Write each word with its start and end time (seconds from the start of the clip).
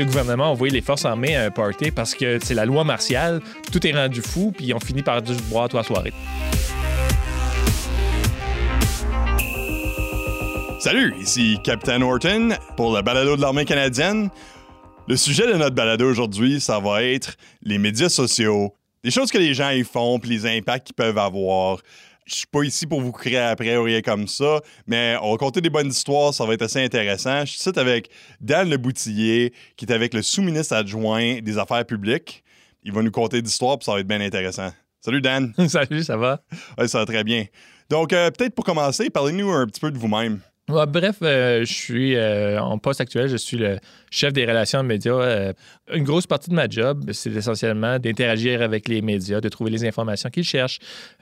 le 0.00 0.06
gouvernement 0.06 0.44
a 0.44 0.48
envoyé 0.48 0.72
les 0.72 0.80
forces 0.80 1.04
armées 1.04 1.36
à 1.36 1.44
un 1.44 1.50
party 1.50 1.90
parce 1.90 2.14
que 2.14 2.38
c'est 2.42 2.54
la 2.54 2.64
loi 2.64 2.84
martiale, 2.84 3.40
tout 3.70 3.86
est 3.86 3.92
rendu 3.92 4.22
fou, 4.22 4.50
puis 4.56 4.66
ils 4.66 4.74
ont 4.74 4.80
fini 4.80 5.02
par 5.02 5.24
juste 5.24 5.42
boire 5.44 5.68
la 5.72 5.82
soirée. 5.82 6.12
Salut, 10.80 11.14
ici 11.20 11.58
Captain 11.62 12.00
Horton 12.00 12.50
pour 12.76 12.96
le 12.96 13.02
balado 13.02 13.36
de 13.36 13.42
l'armée 13.42 13.66
canadienne. 13.66 14.30
Le 15.06 15.16
sujet 15.16 15.46
de 15.46 15.52
notre 15.58 15.74
balado 15.74 16.08
aujourd'hui, 16.08 16.60
ça 16.60 16.78
va 16.78 17.02
être 17.02 17.36
les 17.62 17.76
médias 17.76 18.08
sociaux, 18.08 18.74
les 19.04 19.10
choses 19.10 19.30
que 19.30 19.38
les 19.38 19.52
gens 19.52 19.70
y 19.70 19.84
font, 19.84 20.18
puis 20.18 20.30
les 20.30 20.46
impacts 20.46 20.86
qu'ils 20.86 20.94
peuvent 20.94 21.18
avoir. 21.18 21.80
Je 22.30 22.36
suis 22.36 22.46
pas 22.46 22.62
ici 22.62 22.86
pour 22.86 23.00
vous 23.00 23.10
créer 23.10 23.38
après 23.38 23.76
rien 23.76 24.02
comme 24.02 24.28
ça, 24.28 24.60
mais 24.86 25.16
on 25.20 25.32
va 25.32 25.36
compter 25.36 25.60
des 25.60 25.68
bonnes 25.68 25.88
histoires, 25.88 26.32
ça 26.32 26.46
va 26.46 26.54
être 26.54 26.62
assez 26.62 26.80
intéressant. 26.80 27.44
Je 27.44 27.58
suis 27.58 27.70
avec 27.74 28.08
Dan 28.40 28.70
Le 28.70 28.76
Boutillier, 28.76 29.52
qui 29.76 29.84
est 29.84 29.92
avec 29.92 30.14
le 30.14 30.22
sous-ministre 30.22 30.76
adjoint 30.76 31.40
des 31.40 31.58
Affaires 31.58 31.84
publiques. 31.84 32.44
Il 32.84 32.92
va 32.92 33.02
nous 33.02 33.10
conter 33.10 33.42
d'histoires, 33.42 33.78
puis 33.78 33.86
ça 33.86 33.94
va 33.94 34.00
être 34.00 34.06
bien 34.06 34.20
intéressant. 34.20 34.70
Salut 35.00 35.20
Dan. 35.20 35.52
Salut, 35.68 36.04
ça 36.04 36.16
va? 36.16 36.40
Ouais, 36.78 36.86
ça 36.86 36.98
va 36.98 37.06
très 37.06 37.24
bien. 37.24 37.46
Donc, 37.88 38.12
euh, 38.12 38.30
peut-être 38.30 38.54
pour 38.54 38.64
commencer, 38.64 39.10
parlez-nous 39.10 39.50
un 39.50 39.66
petit 39.66 39.80
peu 39.80 39.90
de 39.90 39.98
vous-même. 39.98 40.38
Bref, 40.70 41.16
euh, 41.22 41.64
je 41.64 41.72
suis 41.72 42.16
euh, 42.16 42.60
en 42.60 42.78
poste 42.78 43.00
actuel, 43.00 43.28
je 43.28 43.36
suis 43.36 43.56
le 43.56 43.78
chef 44.10 44.32
des 44.32 44.46
relations 44.46 44.82
médias. 44.82 45.14
Euh, 45.14 45.52
une 45.92 46.04
grosse 46.04 46.26
partie 46.26 46.50
de 46.50 46.54
ma 46.54 46.68
job, 46.68 47.10
c'est 47.12 47.30
essentiellement 47.30 47.98
d'interagir 47.98 48.62
avec 48.62 48.88
les 48.88 49.02
médias, 49.02 49.40
de 49.40 49.48
trouver 49.48 49.70
les 49.70 49.84
informations 49.84 50.30
qu'ils 50.30 50.44
cherchent, 50.44 50.78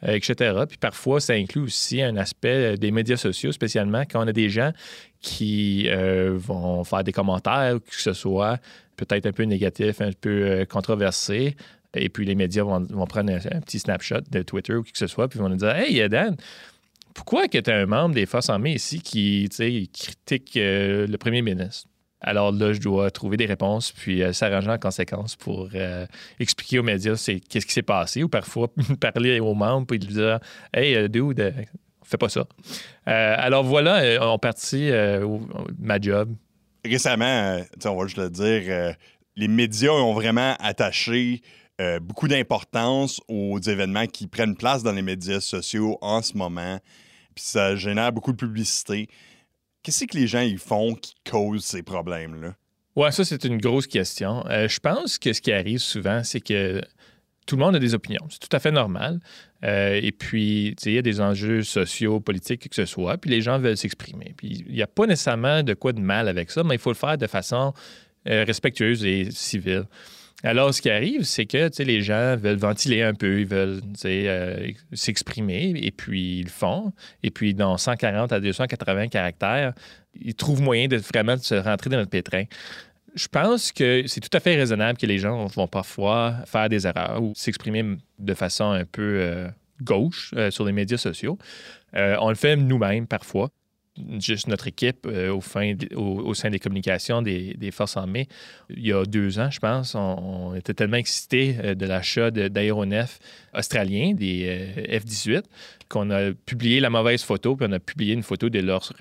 etc. 0.07 0.55
Puis 0.69 0.79
parfois, 0.79 1.21
ça 1.21 1.33
inclut 1.33 1.63
aussi 1.63 2.03
un 2.03 2.17
aspect 2.17 2.77
des 2.77 2.91
médias 2.91 3.17
sociaux, 3.17 3.53
spécialement 3.53 4.03
quand 4.03 4.23
on 4.23 4.29
a 4.29 4.33
des 4.33 4.51
gens 4.51 4.73
qui 5.21 5.89
vont 5.91 6.85
faire 6.85 7.03
des 7.03 7.13
commentaires 7.13 7.77
ou 7.77 7.81
que 7.81 8.01
ce 8.01 8.13
soit 8.13 8.59
peut-être 8.97 9.27
un 9.27 9.33
peu 9.33 9.45
négatif, 9.45 10.01
un 10.01 10.11
peu 10.13 10.67
controversé. 10.69 11.57
Et 11.95 12.11
puis 12.11 12.27
les 12.27 12.35
médias 12.35 12.65
vont, 12.65 13.07
prendre 13.07 13.33
un, 13.33 13.37
un, 13.37 13.61
petit 13.61 13.79
snapshot 13.79 14.21
de 14.31 14.43
Twitter 14.43 14.75
ou 14.75 14.83
qui 14.83 14.93
que 14.93 14.99
ce 14.99 15.07
soit, 15.07 15.29
puis 15.29 15.39
vont 15.39 15.49
nous 15.49 15.57
dire 15.57 15.75
Hey, 15.75 16.07
Dan, 16.09 16.37
pourquoi 17.19 17.49
que 17.49 17.59
tu 17.59 17.69
un 17.69 17.85
membre 17.85 18.15
des 18.15 18.27
Forces 18.27 18.49
armées 18.49 18.75
ici 18.75 19.01
qui 19.01 19.49
critique 19.93 20.57
euh, 20.57 21.05
le 21.05 21.19
premier 21.19 21.43
ministre? 21.43 21.89
Alors 22.21 22.53
là, 22.53 22.73
je 22.73 22.79
dois 22.79 23.11
trouver 23.11 23.37
des 23.37 23.47
réponses 23.47 23.91
puis 23.91 24.23
euh, 24.23 24.33
s'arranger 24.33 24.71
en 24.71 24.79
conséquence 24.79 25.35
pour 25.35 25.69
euh, 25.75 26.07
expliquer 26.39 26.79
aux 26.79 26.85
médias 26.85 27.17
qu'est-ce 27.49 27.67
qui 27.67 27.73
s'est 27.73 27.83
passé 27.83 28.23
ou 28.23 28.29
parfois 28.29 28.69
parler 29.01 29.41
aux 29.41 29.55
membres 29.55 29.89
puis 29.89 29.99
lui 29.99 30.15
dire 30.15 30.39
Hey, 30.73 31.09
dude, 31.09 31.55
fais 32.05 32.19
pas 32.19 32.29
ça. 32.29 32.47
alors 33.05 33.65
voilà, 33.65 34.25
on 34.25 34.39
partit 34.39 34.89
ma 35.77 36.01
job. 36.01 36.33
Récemment, 36.85 37.61
on 37.85 37.97
va 37.97 38.07
juste 38.07 38.19
le 38.19 38.31
dire, 38.31 38.95
les 39.35 39.49
médias 39.49 39.91
ont 39.91 40.15
vraiment 40.15 40.55
attaché 40.61 41.43
beaucoup 42.01 42.29
d'importance 42.29 43.21
aux 43.27 43.59
événements 43.59 44.07
qui 44.07 44.29
prennent 44.29 44.57
place 44.57 44.85
dans 44.85 44.93
les 44.93 45.03
médias 45.03 45.41
sociaux 45.41 45.99
en 46.01 46.23
ce 46.23 46.37
moment 46.37 46.79
puis 47.39 47.47
ça 47.47 47.77
génère 47.77 48.13
beaucoup 48.13 48.33
de 48.33 48.37
publicité. 48.37 49.09
Qu'est-ce 49.85 50.05
que 50.07 50.19
les 50.19 50.27
gens 50.27 50.41
y 50.41 50.57
font 50.57 50.95
qui 50.95 51.15
causent 51.25 51.65
ces 51.65 51.85
problèmes-là? 51.85 52.57
Ouais, 52.97 53.13
ça, 53.13 53.25
c'est 53.25 53.45
une 53.45 53.59
grosse 53.59 53.87
question. 53.87 54.45
Euh, 54.49 54.67
je 54.67 54.81
pense 54.81 55.19
que 55.19 55.33
ce 55.33 55.41
qui 55.41 55.53
arrive 55.53 55.79
souvent, 55.79 56.25
c'est 56.25 56.41
que 56.41 56.83
tout 57.47 57.55
le 57.55 57.65
monde 57.65 57.77
a 57.77 57.79
des 57.79 57.95
opinions. 57.95 58.27
C'est 58.29 58.41
tout 58.41 58.55
à 58.57 58.59
fait 58.59 58.73
normal. 58.73 59.21
Euh, 59.63 60.01
et 60.03 60.11
puis, 60.11 60.75
il 60.85 60.93
y 60.93 60.99
a 60.99 61.03
des 61.03 61.21
enjeux 61.21 61.63
sociaux, 61.63 62.19
politiques, 62.19 62.69
que 62.69 62.75
ce 62.75 62.87
soit, 62.87 63.19
puis 63.19 63.31
les 63.31 63.41
gens 63.41 63.61
veulent 63.61 63.77
s'exprimer. 63.77 64.35
Puis, 64.37 64.65
il 64.67 64.75
n'y 64.75 64.83
a 64.83 64.89
pas 64.89 65.07
nécessairement 65.07 65.63
de 65.63 65.75
quoi 65.75 65.93
de 65.93 66.01
mal 66.01 66.27
avec 66.27 66.51
ça, 66.51 66.65
mais 66.65 66.75
il 66.75 66.81
faut 66.81 66.91
le 66.91 66.97
faire 66.97 67.17
de 67.17 67.29
façon 67.29 67.73
euh, 68.29 68.43
respectueuse 68.45 69.05
et 69.05 69.31
civile. 69.31 69.85
Alors, 70.45 70.73
ce 70.73 70.81
qui 70.81 70.89
arrive, 70.89 71.25
c'est 71.25 71.47
que 71.47 71.83
les 71.83 72.01
gens 72.01 72.37
veulent 72.37 72.59
ventiler 72.59 73.03
un 73.03 73.13
peu, 73.13 73.41
ils 73.41 73.47
veulent 73.47 73.81
euh, 74.05 74.71
s'exprimer, 74.93 75.73
et 75.75 75.91
puis 75.91 76.39
ils 76.39 76.45
le 76.45 76.51
font. 76.51 76.93
Et 77.25 77.31
puis, 77.31 77.55
dans 77.55 77.77
140 77.77 78.33
à 78.33 78.39
280 78.39 79.09
caractères, 79.09 79.73
ils 80.15 80.35
trouvent 80.35 80.63
moyen 80.63 80.87
de 80.87 80.97
vraiment 80.97 81.37
se 81.37 81.57
rentrer 81.57 81.91
dans 81.91 81.97
notre 81.97 82.11
pétrin. 82.11 82.45
Je 83.17 83.27
pense 83.27 83.73
que 83.73 84.05
c'est 84.07 84.21
tout 84.21 84.35
à 84.37 84.39
fait 84.39 84.55
raisonnable 84.55 84.97
que 84.97 85.07
les 85.07 85.19
gens 85.19 85.47
vont 85.47 85.67
parfois 85.67 86.37
faire 86.47 86.69
des 86.69 86.87
erreurs 86.87 87.21
ou 87.21 87.33
s'exprimer 87.35 87.97
de 88.21 88.35
façon 88.35 88.71
un 88.71 88.85
peu 88.85 89.19
euh, 89.21 89.49
gauche 89.83 90.33
euh, 90.37 90.53
sur 90.53 90.65
les 90.65 90.73
médias 90.73 90.99
sociaux. 90.99 91.37
on 91.95 92.29
le 92.29 92.37
fait 92.37 92.55
nous-mêmes 92.55 93.09
parfois 93.09 93.51
juste 94.21 94.49
notre 94.49 94.67
équipe 94.69 95.07
euh, 95.07 95.33
au, 95.33 96.35
sein 96.35 96.51
des 96.51 96.59
communications 96.59 97.23
des, 97.23 97.71
Forces 97.73 97.97
armées. 97.97 98.29
Il 98.71 98.87
y 98.87 98.93
a 98.93 99.05
deux 99.05 99.39
ans, 99.39 99.51
je 99.51 99.59
pense, 99.59 99.95
on, 99.95 100.55
était 100.55 100.75
tellement 100.75 100.97
excités 100.97 101.57
euh, 101.63 101.75
de 101.75 101.87
l'achat 101.87 102.31
d'aéronefs 102.31 103.19
australiens, 103.55 104.15
des 104.15 104.47
euh, 104.79 104.99
F-18, 104.99 105.43
qu'on 105.89 106.11
a 106.11 106.33
publié 106.33 106.81
la 106.81 106.91
mauvaise 106.91 107.23
photo, 107.23 107.57
puis 107.57 107.67
on 107.69 107.73
a 107.73 107.79
publié 107.79 108.15
une 108.15 108.23
photo 108.23 108.49
de 108.49 108.59
leur 108.61 108.93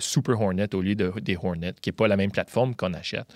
Super 0.00 0.40
Hornet 0.40 0.74
au 0.74 0.80
lieu 0.80 0.94
de, 0.94 1.12
des 1.20 1.36
Hornets, 1.36 1.74
qui 1.80 1.88
n'est 1.88 1.96
pas 1.96 2.08
la 2.08 2.16
même 2.16 2.30
plateforme 2.30 2.74
qu'on 2.74 2.94
achète. 2.94 3.26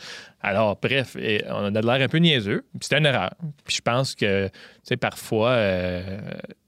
Alors, 0.41 0.79
bref, 0.81 1.17
on 1.49 1.75
a 1.75 1.81
l'air 1.81 2.05
un 2.05 2.09
peu 2.09 2.19
niaiseux, 2.19 2.65
puis 2.79 2.89
c'est 2.89 2.99
une 2.99 3.07
erreur. 3.07 3.35
Puis 3.65 3.77
je 3.77 3.83
pense 3.83 4.15
que, 4.17 4.49
parfois, 5.01 5.57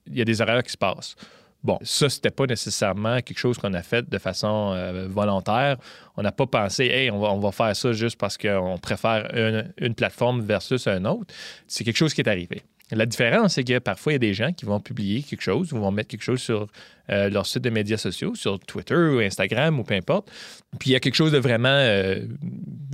il 0.06 0.16
y 0.16 0.20
a 0.20 0.24
des 0.24 0.40
erreurs 0.40 0.62
qui 0.62 0.70
se 0.70 0.78
passent. 0.78 1.16
Bon, 1.64 1.78
ça, 1.82 2.10
c'était 2.10 2.30
pas 2.30 2.44
nécessairement 2.44 3.22
quelque 3.22 3.38
chose 3.38 3.56
qu'on 3.56 3.72
a 3.72 3.82
fait 3.82 4.06
de 4.06 4.18
façon 4.18 4.72
euh, 4.74 5.08
volontaire. 5.08 5.78
On 6.14 6.22
n'a 6.22 6.30
pas 6.30 6.46
pensé, 6.46 6.84
hey, 6.84 7.10
on 7.10 7.38
va, 7.38 7.52
faire 7.52 7.74
ça 7.74 7.92
juste 7.92 8.18
parce 8.18 8.36
qu'on 8.36 8.76
préfère 8.80 9.30
une, 9.78 9.94
plateforme 9.94 10.42
versus 10.42 10.86
un 10.86 11.06
autre. 11.06 11.34
C'est 11.66 11.82
quelque 11.82 11.96
chose 11.96 12.12
qui 12.12 12.20
est 12.20 12.28
arrivé. 12.28 12.62
La 12.90 13.06
différence, 13.06 13.54
c'est 13.54 13.64
que 13.64 13.78
parfois, 13.78 14.12
il 14.12 14.16
y 14.16 14.16
a 14.16 14.18
des 14.18 14.34
gens 14.34 14.52
qui 14.52 14.66
vont 14.66 14.78
publier 14.78 15.22
quelque 15.22 15.40
chose 15.40 15.72
ou 15.72 15.78
vont 15.78 15.90
mettre 15.90 16.10
quelque 16.10 16.22
chose 16.22 16.42
sur 16.42 16.66
euh, 17.08 17.30
leur 17.30 17.46
site 17.46 17.64
de 17.64 17.70
médias 17.70 17.96
sociaux, 17.96 18.34
sur 18.34 18.60
Twitter 18.60 18.94
ou 18.94 19.20
Instagram 19.20 19.80
ou 19.80 19.84
peu 19.84 19.94
importe. 19.94 20.30
Puis 20.78 20.90
il 20.90 20.92
y 20.92 20.96
a 20.96 21.00
quelque 21.00 21.14
chose 21.14 21.32
de 21.32 21.38
vraiment 21.38 21.68
euh, 21.70 22.20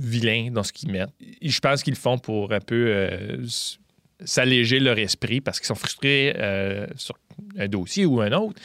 vilain 0.01 0.49
dans 0.49 0.63
ce 0.63 0.71
qu'ils 0.71 0.91
mettent. 0.91 1.11
Je 1.41 1.59
pense 1.59 1.83
qu'ils 1.83 1.93
le 1.93 1.99
font 1.99 2.17
pour 2.17 2.53
un 2.53 2.61
peu 2.61 3.37
s'alléger 4.25 4.79
leur 4.79 4.97
esprit 4.99 5.41
parce 5.41 5.59
qu'ils 5.59 5.67
sont 5.67 5.75
frustrés 5.75 6.35
sur 6.95 7.15
un 7.57 7.67
dossier 7.67 8.05
ou 8.05 8.21
un 8.21 8.31
autre. 8.31 8.59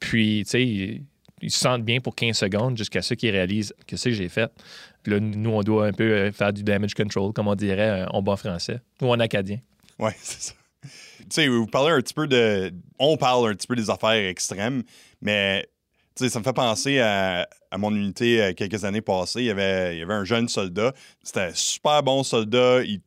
Puis, 0.00 0.42
tu 0.44 0.50
sais, 0.50 0.64
ils, 0.64 1.50
se 1.50 1.58
sentent 1.58 1.84
bien 1.84 2.00
pour 2.00 2.14
15 2.14 2.36
secondes 2.36 2.76
jusqu'à 2.76 3.02
ce 3.02 3.14
qu'ils 3.14 3.30
réalisent 3.30 3.74
que 3.86 3.96
c'est 3.96 4.10
que 4.10 4.16
j'ai 4.16 4.28
fait. 4.28 4.50
Puis 5.02 5.12
là, 5.12 5.20
nous, 5.20 5.50
on 5.50 5.62
doit 5.62 5.86
un 5.86 5.92
peu 5.92 6.10
euh, 6.12 6.32
faire 6.32 6.52
du 6.52 6.62
damage 6.62 6.94
control, 6.94 7.32
comme 7.32 7.48
on 7.48 7.54
dirait 7.54 8.02
euh, 8.02 8.06
en 8.08 8.20
bon 8.20 8.36
français 8.36 8.80
ou 9.00 9.08
en 9.08 9.20
acadien. 9.20 9.58
Oui, 9.98 10.10
c'est 10.20 10.40
ça. 10.40 10.54
Tu 10.82 11.26
sais, 11.30 11.48
vous 11.48 11.66
parlez 11.66 11.92
un 11.92 12.00
petit 12.00 12.14
peu 12.14 12.26
de. 12.26 12.72
On 12.98 13.16
parle 13.16 13.50
un 13.50 13.54
petit 13.54 13.66
peu 13.66 13.76
des 13.76 13.90
affaires 13.90 14.28
extrêmes, 14.28 14.82
mais 15.20 15.68
tu 16.16 16.24
sais, 16.24 16.30
ça 16.30 16.38
me 16.38 16.44
fait 16.44 16.54
penser 16.54 16.98
à, 17.00 17.46
mon 17.76 17.94
unité 17.94 18.42
euh, 18.42 18.52
quelques 18.54 18.84
années 18.84 19.02
passées. 19.02 19.40
Il 19.40 19.46
y 19.46 19.50
avait, 19.50 19.96
il 19.96 19.98
y 19.98 20.02
avait 20.02 20.14
un 20.14 20.24
jeune 20.24 20.48
soldat. 20.48 20.92
C'était 21.22 21.40
un 21.40 21.54
super 21.54 22.02
bon 22.02 22.22
soldat. 22.22 22.82
Il, 22.82 23.00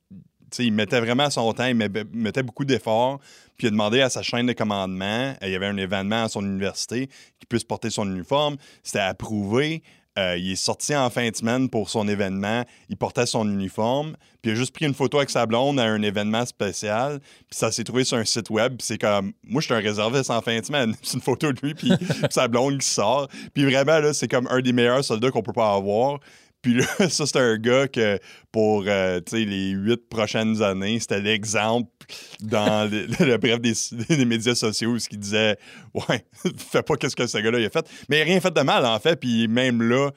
il 0.60 0.72
mettait 0.72 1.00
vraiment 1.00 1.30
son 1.30 1.52
temps, 1.54 1.66
il 1.66 1.76
mettait 1.76 2.44
beaucoup 2.44 2.66
d'efforts. 2.66 3.20
Puis 3.58 3.66
il 3.66 3.68
a 3.68 3.72
demandé 3.72 4.02
à 4.02 4.10
sa 4.10 4.22
chaîne 4.22 4.48
de 4.48 4.54
commandement, 4.54 5.06
euh, 5.06 5.34
il 5.44 5.52
y 5.52 5.56
avait 5.56 5.68
un 5.68 5.78
événement 5.78 6.24
à 6.24 6.30
son 6.30 6.44
université, 6.44 7.08
qu'il 7.40 7.48
puisse 7.48 7.64
porter 7.64 7.90
son 7.90 8.10
uniforme. 8.10 8.58
C'était 8.84 9.00
approuvé. 9.00 9.84
Euh, 10.20 10.38
il 10.38 10.52
est 10.52 10.56
sorti 10.56 10.96
en 10.96 11.10
fin 11.10 11.28
de 11.28 11.36
semaine 11.36 11.70
pour 11.70 11.90
son 11.90 12.08
événement. 12.08 12.64
Il 12.90 12.98
portait 12.98 13.26
son 13.26 13.48
uniforme. 13.50 14.16
Puis 14.42 14.52
il 14.52 14.54
a 14.54 14.56
juste 14.56 14.74
pris 14.74 14.86
une 14.86 14.94
photo 14.94 15.18
avec 15.18 15.32
sa 15.32 15.46
blonde 15.46 15.80
à 15.80 15.86
un 15.86 16.02
événement 16.04 16.46
spécial. 16.46 17.20
Puis 17.50 17.58
ça 17.58 17.72
s'est 17.72 17.84
trouvé 17.84 18.04
sur 18.04 18.18
un 18.18 18.26
site 18.26 18.50
web. 18.50 18.76
c'est 18.80 19.00
comme, 19.00 19.34
moi, 19.44 19.62
je 19.62 19.66
suis 19.66 19.74
un 19.74 19.80
réserviste 19.80 20.30
en 20.30 20.42
fin 20.42 20.60
de 20.60 20.66
semaine. 20.66 20.96
C'est 21.02 21.16
une 21.16 21.22
photo 21.22 21.52
de 21.52 21.60
lui, 21.62 21.74
puis 21.74 21.92
sa 22.30 22.48
blonde 22.48 22.78
qui 22.78 22.88
sort. 22.88 23.28
Puis 23.54 23.64
vraiment, 23.66 24.00
là, 24.00 24.14
c'est 24.14 24.28
comme 24.28 24.48
un 24.48 24.62
des 24.62 24.74
meilleurs 24.74 25.04
soldats 25.04 25.32
qu'on 25.32 25.42
peut 25.42 25.54
pas 25.54 25.74
avoir. 25.74 26.20
Puis 26.64 26.74
là, 26.76 26.86
ça, 27.10 27.28
c'est 27.28 27.38
un 27.38 27.58
gars 27.58 27.88
que 27.88 28.18
pour 28.52 28.86
euh, 28.88 29.20
les 29.32 29.70
huit 29.72 30.10
prochaines 30.10 30.64
années, 30.64 31.00
c'était 31.00 31.22
l'exemple 31.22 31.92
dans 32.40 32.90
le, 32.90 33.38
bref 33.38 33.60
des, 34.10 34.26
médias 34.26 34.56
sociaux 34.56 34.98
ce 34.98 35.08
qui 35.08 35.18
disait 35.18 35.58
Ouais, 35.94 36.26
fais 36.58 36.82
pas 36.82 36.96
qu'est-ce 36.96 37.16
que 37.16 37.28
ce 37.28 37.38
gars-là 37.38 37.60
a 37.60 37.70
fait. 37.70 37.88
Mais 38.10 38.18
il 38.18 38.20
n'a 38.20 38.26
rien 38.26 38.40
fait 38.40 38.54
de 38.54 38.62
mal, 38.62 38.86
en 38.86 39.00
fait. 39.00 39.18
Puis 39.18 39.48
même 39.48 39.82
là, 39.84 40.12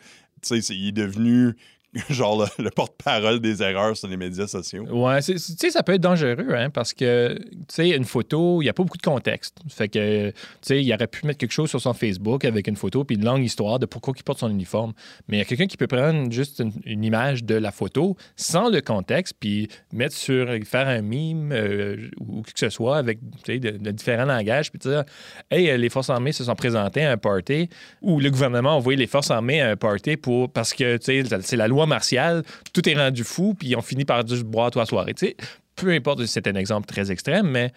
il 0.51 0.89
est 0.89 0.93
devenu 0.93 1.55
genre 2.11 2.49
le, 2.59 2.71
porte-parole 2.71 3.41
des 3.41 3.63
erreurs 3.63 3.97
sur 3.97 4.09
les 4.09 4.17
médias 4.17 4.47
sociaux. 4.47 4.85
Ouais, 4.91 5.23
tu 5.23 5.39
sais, 5.39 5.71
ça 5.71 5.83
peut 5.83 5.95
être 5.95 6.01
dangereux, 6.01 6.55
hein, 6.55 6.71
parce 6.71 6.93
que, 6.93 7.39
tu 7.39 7.57
sais, 7.69 7.91
une 7.91 8.05
photo, 8.05 8.61
il 8.61 8.65
n'y 8.65 8.69
a 8.69 8.73
pas 8.73 8.83
beaucoup 8.83 8.99
de 8.99 9.03
contexte. 9.03 9.59
Fait 9.69 9.89
que, 9.89 10.31
tu 10.31 10.35
sais, 10.63 10.83
il 10.83 10.93
aurait 10.93 11.07
pu 11.07 11.27
mettre 11.27 11.39
quelque 11.39 11.53
chose 11.53 11.71
sur 11.71 11.81
son 11.81 11.95
Facebook 11.95 12.45
avec 12.45 12.67
une 12.67 12.77
photo 12.77 13.05
puis 13.05 13.17
une 13.17 13.25
longue 13.25 13.43
histoire 13.43 13.79
de 13.79 13.87
pourquoi 13.87 14.15
il 14.17 14.23
porte 14.23 14.41
son 14.41 14.51
uniforme. 14.51 14.93
Mais 15.29 15.37
il 15.37 15.41
y 15.41 15.43
a 15.43 15.45
quelqu'un 15.45 15.67
qui 15.67 15.77
peut 15.77 15.87
prendre 15.87 16.31
juste 16.31 16.63
une, 16.85 17.05
image 17.07 17.45
de 17.45 17.55
la 17.55 17.71
photo 17.71 18.17
sans 18.35 18.69
le 18.69 18.81
contexte 18.81 19.35
puis 19.39 19.69
mettre 19.93 20.15
sur, 20.15 20.49
faire 20.65 20.89
un 20.89 21.03
mime 21.03 21.53
euh, 21.53 22.09
ou 22.19 22.43
que 22.43 22.51
ce 22.55 22.69
soit 22.69 22.97
avec, 22.97 23.21
tu 23.45 23.53
sais, 23.53 23.59
de, 23.59 23.91
différents 23.91 24.25
langages 24.25 24.71
puis 24.71 24.79
dire, 24.79 25.05
hey, 25.51 25.77
les 25.79 25.89
forces 25.89 26.11
armées 26.11 26.33
se 26.33 26.45
sont 26.45 26.55
présentées 26.55 27.05
à 27.05 27.13
un 27.13 27.17
party 27.17 27.69
ou 28.03 28.19
le 28.19 28.31
gouvernement 28.31 28.71
a 28.71 28.75
envoyé 28.75 28.99
les 28.99 29.07
forces 29.07 29.31
armées 29.31 29.61
à 29.61 29.71
un 29.71 29.77
party 29.77 30.17
pour, 30.17 30.51
parce 30.51 30.75
que, 30.75 30.97
tu 30.97 31.23
sais, 31.23 31.41
c'est 31.43 31.57
la 31.57 31.69
loi 31.69 31.86
soir 31.87 31.89
martial, 31.89 32.43
tout 32.73 32.89
est 32.89 32.95
rendu 32.95 33.25
fou, 33.25 33.55
puis 33.55 33.77
on 33.77 33.83
finit 33.83 34.05
par 34.05 34.27
juste 34.27 34.45
boire 34.45 34.71
toute 34.71 34.81
la 34.81 34.87
soirée. 34.87 35.15
Tu 35.15 35.27
sais, 35.27 35.37
peu 35.75 35.91
importe 35.91 36.21
si 36.23 36.29
c'est 36.29 36.47
un 36.49 36.55
exemple 36.55 36.87
très 36.87 37.11
extrême, 37.11 37.49
mais 37.49 37.73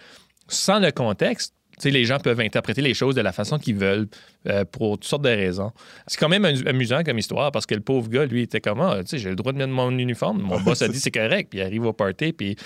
sans 0.48 0.80
le 0.80 0.92
contexte, 0.92 1.54
les 1.86 2.04
gens 2.04 2.20
peuvent 2.20 2.40
interpréter 2.42 2.82
les 2.82 2.94
choses 2.94 3.16
de 3.16 3.22
la 3.22 3.32
façon 3.32 3.58
qu'ils 3.58 3.76
veulent 3.76 4.08
euh, 4.48 4.66
pour 4.66 4.98
toutes 4.98 5.06
sortes 5.06 5.22
de 5.22 5.30
raisons. 5.30 5.72
C'est 6.08 6.20
quand 6.20 6.28
même 6.28 6.44
amusant 6.44 7.04
comme 7.04 7.18
histoire 7.18 7.52
parce 7.52 7.66
que 7.66 7.76
le 7.76 7.82
pauvre 7.82 8.10
gars, 8.10 8.26
lui, 8.26 8.42
était 8.42 8.60
comme 8.60 8.82
ah, 8.82 9.00
j'ai 9.10 9.30
le 9.30 9.36
droit 9.36 9.54
de 9.54 9.58
mettre 9.58 9.72
mon 9.72 9.98
uniforme. 9.98 10.42
Mon 10.42 10.60
boss 10.62 10.82
a 10.82 10.90
dit 10.90 11.00
c'est 11.00 11.12
correct. 11.12 11.50
Puis 11.50 11.60
il 11.60 11.62
arrive 11.62 11.86
au 11.86 11.94
party, 11.94 12.34
puis 12.34 12.58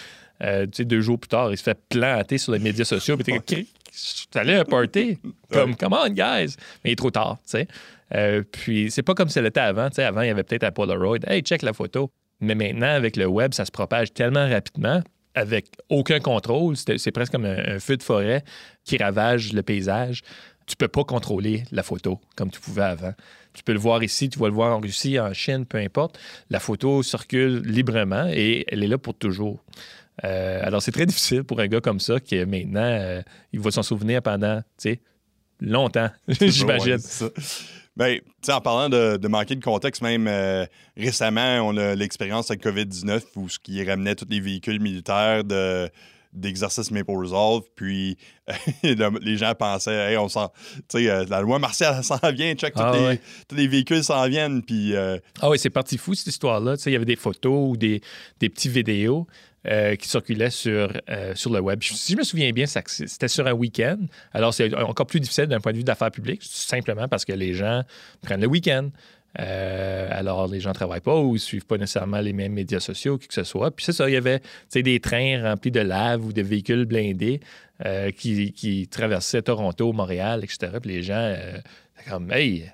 euh, 0.41 0.65
deux 0.65 1.01
jours 1.01 1.19
plus 1.19 1.27
tard, 1.27 1.51
il 1.51 1.57
se 1.57 1.63
fait 1.63 1.77
planter 1.89 2.37
sur 2.37 2.53
les 2.53 2.59
médias 2.59 2.85
sociaux. 2.85 3.17
Puis 3.17 3.39
t'es 3.45 4.39
allé 4.39 4.55
à 4.55 4.61
un 4.61 4.65
party. 4.65 5.19
Comme, 5.51 5.75
come 5.75 5.93
on, 5.93 6.09
guys. 6.09 6.55
Mais 6.83 6.89
il 6.89 6.91
est 6.93 6.95
trop 6.95 7.11
tard, 7.11 7.37
tu 7.43 7.51
sais. 7.51 7.67
Euh, 8.13 8.43
puis 8.43 8.91
c'est 8.91 9.03
pas 9.03 9.13
comme 9.13 9.29
ça 9.29 9.41
l'était 9.41 9.59
avant. 9.59 9.89
avant, 9.97 10.21
il 10.21 10.27
y 10.27 10.31
avait 10.31 10.43
peut-être 10.43 10.63
un 10.63 10.71
Polaroid. 10.71 11.17
Hey, 11.27 11.41
check 11.41 11.61
la 11.61 11.73
photo. 11.73 12.09
Mais 12.39 12.55
maintenant, 12.55 12.89
avec 12.89 13.15
le 13.15 13.25
web, 13.25 13.53
ça 13.53 13.65
se 13.65 13.71
propage 13.71 14.13
tellement 14.13 14.47
rapidement 14.49 15.01
avec 15.35 15.71
aucun 15.89 16.19
contrôle. 16.19 16.75
C'est 16.75 17.11
presque 17.11 17.31
comme 17.31 17.45
un, 17.45 17.79
feu 17.79 17.97
de 17.97 18.03
forêt 18.03 18.43
qui 18.83 18.97
ravage 18.97 19.53
le 19.53 19.63
paysage. 19.63 20.21
Tu 20.65 20.75
peux 20.75 20.87
pas 20.87 21.03
contrôler 21.03 21.63
la 21.71 21.83
photo 21.83 22.19
comme 22.35 22.49
tu 22.51 22.59
pouvais 22.59 22.83
avant. 22.83 23.13
Tu 23.53 23.63
peux 23.63 23.73
le 23.73 23.79
voir 23.79 24.03
ici, 24.03 24.29
tu 24.29 24.39
vas 24.39 24.47
le 24.47 24.53
voir 24.53 24.75
en 24.75 24.79
Russie, 24.79 25.19
en 25.19 25.33
Chine, 25.33 25.65
peu 25.65 25.77
importe. 25.77 26.19
La 26.49 26.59
photo 26.59 27.03
circule 27.03 27.61
librement 27.61 28.27
et 28.29 28.65
elle 28.67 28.83
est 28.83 28.87
là 28.87 28.97
pour 28.97 29.15
toujours. 29.15 29.63
Euh, 30.23 30.61
alors, 30.63 30.81
c'est 30.81 30.91
très 30.91 31.05
difficile 31.05 31.43
pour 31.43 31.59
un 31.59 31.67
gars 31.67 31.81
comme 31.81 31.99
ça 31.99 32.19
qui, 32.19 32.43
maintenant, 32.45 32.81
euh, 32.81 33.21
il 33.51 33.59
va 33.59 33.71
s'en 33.71 33.83
souvenir 33.83 34.21
pendant, 34.21 34.59
tu 34.61 34.65
sais, 34.77 35.01
longtemps, 35.59 36.09
j'imagine. 36.27 36.99
Bien, 37.95 38.17
en 38.49 38.61
parlant 38.61 38.89
de, 38.89 39.27
manquer 39.27 39.55
de 39.55 39.63
contexte, 39.63 40.01
même 40.01 40.27
euh, 40.27 40.65
récemment, 40.97 41.59
on 41.61 41.77
a 41.77 41.93
l'expérience 41.93 42.49
avec 42.49 42.65
COVID-19 42.65 43.21
où 43.35 43.49
ce 43.49 43.59
qui 43.59 43.83
ramenait 43.87 44.15
tous 44.15 44.27
les 44.29 44.39
véhicules 44.39 44.79
militaires 44.79 45.43
de 45.43 45.89
d'exercice 46.33 46.89
Maple 46.89 47.11
Resolve, 47.11 47.63
puis 47.75 48.17
les 48.83 49.37
gens 49.37 49.53
pensaient, 49.53 50.11
hey, 50.11 50.17
on 50.17 50.27
sent, 50.27 50.47
tu 50.89 50.97
sais, 50.97 51.09
euh, 51.09 51.25
la 51.29 51.41
loi 51.41 51.59
martiale 51.59 52.03
s'en 52.03 52.17
vient, 52.33 52.55
check, 52.55 52.73
ah 52.75 52.91
tous, 53.47 53.55
les, 53.55 53.67
véhicules 53.67 54.03
s'en 54.03 54.27
viennent, 54.27 54.63
puis... 54.63 54.95
Euh, 54.95 55.19
ah 55.41 55.49
oui, 55.51 55.59
c'est 55.59 55.69
parti 55.69 55.97
fou, 55.97 56.15
cette 56.15 56.25
histoire-là. 56.25 56.75
Tu 56.75 56.83
sais, 56.83 56.89
il 56.89 56.93
y 56.93 56.95
avait 56.95 57.05
des 57.05 57.15
photos 57.15 57.69
ou 57.69 57.77
des, 57.77 58.01
des 58.39 58.49
petits 58.49 58.69
vidéos 58.69 59.27
euh, 59.65 59.95
qui 59.95 60.09
circulait 60.09 60.49
sur, 60.49 60.91
euh, 61.09 61.33
sur 61.35 61.49
le 61.49 61.61
web. 61.61 61.81
Si 61.81 62.11
je 62.11 62.17
me 62.17 62.23
souviens 62.23 62.51
bien, 62.51 62.65
c'était 62.65 63.29
sur 63.29 63.47
un 63.47 63.53
week-end. 63.53 63.97
Alors, 64.33 64.53
c'est 64.53 64.75
encore 64.75 65.05
plus 65.05 65.21
difficile 65.21 65.45
d'un 65.45 65.61
point 65.61 65.71
de 65.71 65.77
vue 65.77 65.85
d'affaires 65.85 66.11
publiques, 66.11 66.41
simplement 66.43 67.07
parce 67.07 67.23
que 67.23 67.31
les 67.31 67.53
gens 67.53 67.83
prennent 68.21 68.41
le 68.41 68.47
week-end. 68.47 68.89
Euh, 69.39 70.09
alors, 70.11 70.49
les 70.49 70.59
gens 70.59 70.71
ne 70.71 70.75
travaillent 70.75 70.99
pas 70.99 71.17
ou 71.17 71.33
ne 71.33 71.37
suivent 71.37 71.65
pas 71.65 71.77
nécessairement 71.77 72.19
les 72.19 72.33
mêmes 72.33 72.51
médias 72.51 72.81
sociaux, 72.81 73.17
qui 73.17 73.29
que 73.29 73.33
ce 73.33 73.45
soit. 73.45 73.71
Puis 73.71 73.85
c'est 73.85 73.93
ça, 73.93 74.09
il 74.09 74.13
y 74.13 74.17
avait 74.17 74.41
des 74.73 74.99
trains 74.99 75.41
remplis 75.41 75.71
de 75.71 75.79
lave 75.79 76.25
ou 76.25 76.33
de 76.33 76.41
véhicules 76.41 76.83
blindés 76.83 77.39
qui, 78.17 78.89
traversaient 78.91 79.43
Toronto, 79.43 79.93
Montréal, 79.93 80.43
etc. 80.43 80.73
Puis 80.81 80.91
les 80.91 81.03
gens, 81.03 81.35
comme, 82.09 82.31
hey, 82.33 82.69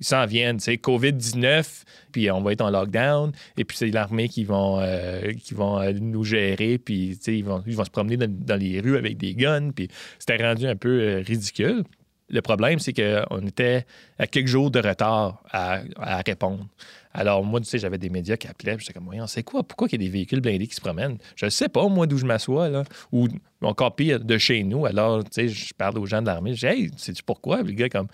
ils 0.00 0.06
s'en 0.06 0.26
viennent, 0.26 0.60
c'est 0.60 0.76
COVID-19, 0.76 1.84
puis 2.12 2.30
on 2.30 2.40
va 2.40 2.52
être 2.52 2.60
en 2.60 2.70
lockdown, 2.70 3.32
et 3.56 3.64
puis 3.64 3.76
c'est 3.76 3.90
l'armée 3.90 4.28
qui 4.28 4.44
vont, 4.44 4.78
euh, 4.80 5.32
qui 5.32 5.54
vont 5.54 5.80
euh, 5.80 5.92
nous 5.92 6.24
gérer, 6.24 6.78
puis 6.78 7.18
ils 7.26 7.44
vont, 7.44 7.62
ils 7.66 7.76
vont 7.76 7.84
se 7.84 7.90
promener 7.90 8.16
dans, 8.16 8.56
les 8.56 8.80
rues 8.80 8.96
avec 8.96 9.16
des 9.16 9.34
guns, 9.34 9.70
puis 9.70 9.88
c'était 10.18 10.42
rendu 10.42 10.66
un 10.66 10.76
peu 10.76 11.00
euh, 11.00 11.22
ridicule. 11.26 11.84
Le 12.30 12.42
problème, 12.42 12.78
c'est 12.78 12.92
qu'on 12.92 13.46
était 13.46 13.86
à 14.18 14.26
quelques 14.26 14.48
jours 14.48 14.70
de 14.70 14.80
retard 14.80 15.42
à, 15.50 15.80
répondre. 16.26 16.66
Alors, 17.14 17.42
moi, 17.42 17.58
tu 17.58 17.66
sais, 17.66 17.78
j'avais 17.78 17.96
des 17.96 18.10
médias 18.10 18.36
qui 18.36 18.46
appelaient, 18.48 18.76
j'étais 18.78 18.92
comme, 18.92 19.08
on 19.10 19.26
sait 19.26 19.42
quoi, 19.42 19.62
pourquoi 19.62 19.88
il 19.88 19.92
y 19.92 19.94
a 19.94 19.98
des 20.06 20.10
véhicules 20.10 20.42
blindés 20.42 20.66
qui 20.66 20.74
se 20.74 20.80
promènent? 20.82 21.16
Je 21.36 21.46
ne 21.46 21.50
sais 21.50 21.70
pas, 21.70 21.88
moi, 21.88 22.06
d'où 22.06 22.18
je 22.18 22.26
m'assois, 22.26 22.68
là, 22.68 22.84
ou 23.12 23.28
encore 23.62 23.96
pire, 23.96 24.20
de 24.20 24.36
chez 24.36 24.62
nous. 24.62 24.84
Alors, 24.84 25.24
tu 25.24 25.30
sais, 25.32 25.48
je 25.48 25.72
parle 25.72 25.96
aux 25.98 26.04
gens 26.04 26.20
de 26.20 26.26
l'armée, 26.26 26.54
je 26.54 26.66
dis, 26.66 26.66
hey, 26.66 26.90
sais-tu 26.98 27.22
pourquoi? 27.22 27.62
Le 27.62 27.72
gars, 27.72 27.88
comme, 27.88 28.08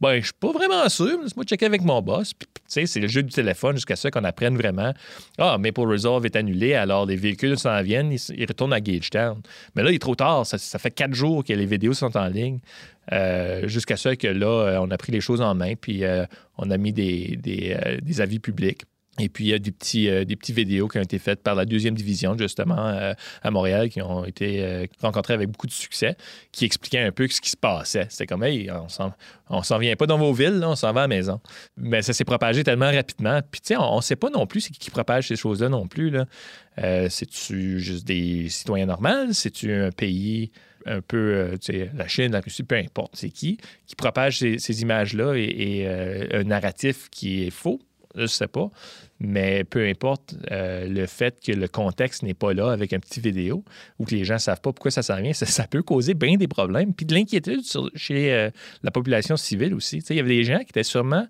ben, 0.00 0.18
je 0.20 0.26
suis 0.26 0.32
pas 0.38 0.52
vraiment 0.52 0.88
sûr. 0.88 1.20
Laisse-moi 1.22 1.44
checker 1.44 1.66
avec 1.66 1.82
mon 1.82 2.00
boss. 2.00 2.32
C'est 2.66 2.94
le 2.96 3.08
jeu 3.08 3.22
du 3.22 3.32
téléphone 3.32 3.76
jusqu'à 3.76 3.96
ce 3.96 4.08
qu'on 4.08 4.24
apprenne 4.24 4.56
vraiment. 4.56 4.92
Ah, 5.38 5.58
Maple 5.58 5.80
Resolve 5.80 6.24
est 6.26 6.36
annulé, 6.36 6.74
alors 6.74 7.06
les 7.06 7.16
véhicules 7.16 7.58
s'en 7.58 7.82
viennent, 7.82 8.12
ils, 8.12 8.46
retournent 8.46 8.72
à 8.72 8.80
Gagetown. 8.80 9.40
Mais 9.74 9.82
là, 9.82 9.90
il 9.90 9.96
est 9.96 10.00
trop 10.00 10.14
tard. 10.14 10.46
Ça, 10.46 10.78
fait 10.78 10.90
quatre 10.90 11.14
jours 11.14 11.42
que 11.42 11.52
les 11.52 11.66
vidéos 11.66 11.94
sont 11.94 12.16
en 12.16 12.28
ligne. 12.28 12.58
Euh, 13.12 13.66
jusqu'à 13.66 13.96
ce 13.96 14.10
que 14.10 14.28
là, 14.28 14.46
euh, 14.46 14.78
on 14.80 14.90
a 14.90 14.98
pris 14.98 15.12
les 15.12 15.20
choses 15.20 15.40
en 15.40 15.54
main, 15.54 15.74
puis 15.80 16.04
euh, 16.04 16.26
on 16.58 16.70
a 16.70 16.76
mis 16.76 16.92
des 16.92 18.20
avis 18.20 18.38
publics. 18.38 18.82
Et 19.18 19.28
puis, 19.28 19.46
il 19.46 19.48
y 19.48 19.54
a 19.54 19.58
des 19.58 19.72
petits, 19.72 20.08
euh, 20.08 20.24
des 20.24 20.36
petits 20.36 20.52
vidéos 20.52 20.88
qui 20.88 20.98
ont 20.98 21.02
été 21.02 21.18
faites 21.18 21.42
par 21.42 21.54
la 21.54 21.64
deuxième 21.64 21.94
division, 21.94 22.36
justement, 22.38 22.88
euh, 22.88 23.12
à 23.42 23.50
Montréal, 23.50 23.88
qui 23.88 24.00
ont 24.00 24.24
été 24.24 24.62
euh, 24.62 24.86
rencontrées 25.02 25.34
avec 25.34 25.48
beaucoup 25.48 25.66
de 25.66 25.72
succès, 25.72 26.16
qui 26.52 26.64
expliquaient 26.64 27.00
un 27.00 27.10
peu 27.10 27.26
ce 27.28 27.40
qui 27.40 27.50
se 27.50 27.56
passait. 27.56 28.06
C'était 28.10 28.26
comme, 28.26 28.44
hey, 28.44 28.70
on 29.50 29.62
s'en 29.62 29.78
vient 29.78 29.96
pas 29.96 30.06
dans 30.06 30.18
vos 30.18 30.32
villes, 30.32 30.62
on 30.64 30.76
s'en 30.76 30.92
va 30.92 31.00
à 31.00 31.04
la 31.04 31.08
maison. 31.08 31.40
Mais 31.76 32.02
ça 32.02 32.12
s'est 32.12 32.24
propagé 32.24 32.62
tellement 32.62 32.92
rapidement. 32.92 33.40
Puis, 33.50 33.60
tu 33.60 33.68
sais, 33.68 33.76
on 33.76 33.96
ne 33.96 34.02
sait 34.02 34.16
pas 34.16 34.30
non 34.30 34.46
plus 34.46 34.60
c'est 34.60 34.72
qui 34.72 34.90
propage 34.90 35.28
ces 35.28 35.36
choses-là 35.36 35.68
non 35.68 35.86
plus. 35.86 36.12
C'est-tu 37.08 37.80
juste 37.80 38.06
des 38.06 38.48
citoyens 38.48 38.86
normaux? 38.86 39.32
C'est-tu 39.32 39.72
un 39.72 39.90
pays 39.90 40.52
un 40.86 41.00
peu, 41.00 41.56
tu 41.60 41.72
sais, 41.72 41.90
la 41.94 42.06
Chine, 42.06 42.32
la 42.32 42.40
Russie, 42.40 42.62
peu 42.62 42.76
importe, 42.76 43.16
c'est 43.16 43.30
qui, 43.30 43.58
qui 43.86 43.96
propage 43.96 44.38
ces, 44.38 44.82
images-là 44.82 45.34
et 45.34 45.86
un 46.32 46.44
narratif 46.44 47.08
qui 47.10 47.44
est 47.44 47.50
faux? 47.50 47.80
Je 48.18 48.22
ne 48.22 48.26
sais 48.26 48.48
pas. 48.48 48.70
Mais 49.20 49.64
peu 49.64 49.86
importe 49.86 50.34
euh, 50.50 50.86
le 50.86 51.06
fait 51.06 51.40
que 51.44 51.52
le 51.52 51.66
contexte 51.66 52.22
n'est 52.22 52.34
pas 52.34 52.52
là 52.52 52.70
avec 52.70 52.92
un 52.92 53.00
petit 53.00 53.20
vidéo 53.20 53.64
ou 53.98 54.04
que 54.04 54.14
les 54.14 54.24
gens 54.24 54.34
ne 54.34 54.38
savent 54.38 54.60
pas 54.60 54.72
pourquoi 54.72 54.90
ça 54.90 55.02
s'en 55.02 55.20
vient, 55.20 55.32
ça, 55.34 55.66
peut 55.66 55.82
causer 55.82 56.14
bien 56.14 56.36
des 56.36 56.48
problèmes. 56.48 56.94
Puis 56.94 57.06
de 57.06 57.14
l'inquiétude 57.14 57.62
chez 57.94 58.32
euh, 58.32 58.50
la 58.82 58.90
population 58.90 59.36
civile 59.36 59.74
aussi. 59.74 59.98
il 60.10 60.16
y 60.16 60.20
avait 60.20 60.28
des 60.28 60.44
gens 60.44 60.58
qui 60.58 60.70
étaient 60.70 60.82
sûrement 60.82 61.26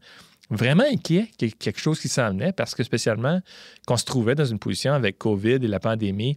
vraiment 0.50 0.84
inquiets 0.90 1.28
quelque 1.36 1.78
chose 1.78 2.00
qui 2.00 2.08
s'en 2.08 2.30
venait 2.30 2.52
parce 2.52 2.74
que 2.74 2.82
spécialement 2.82 3.40
qu'on 3.86 3.98
se 3.98 4.06
trouvait 4.06 4.34
dans 4.34 4.46
une 4.46 4.58
position 4.58 4.94
avec 4.94 5.18
COVID 5.18 5.56
et 5.56 5.68
la 5.68 5.78
pandémie 5.78 6.36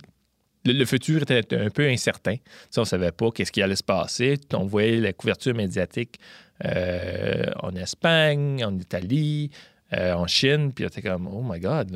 le, 0.65 0.85
futur 0.85 1.23
était 1.23 1.55
un 1.55 1.69
peu 1.69 1.87
incertain. 1.87 2.35
on 2.77 2.81
ne 2.81 2.85
savait 2.85 3.11
pas 3.11 3.31
qu'est-ce 3.31 3.51
qui 3.51 3.61
allait 3.61 3.75
se 3.75 3.83
passer. 3.83 4.39
On 4.53 4.65
voyait 4.65 4.97
la 4.97 5.13
couverture 5.13 5.55
médiatique 5.55 6.19
euh, 6.65 7.45
en 7.61 7.75
Espagne, 7.75 8.63
en 8.63 8.77
Italie, 8.77 9.49
euh, 9.93 10.13
en 10.13 10.27
Chine, 10.27 10.71
puis 10.73 10.83
là, 10.83 10.89
t'es 10.89 11.01
comme, 11.01 11.27
oh 11.27 11.43
my 11.43 11.59
God, 11.59 11.91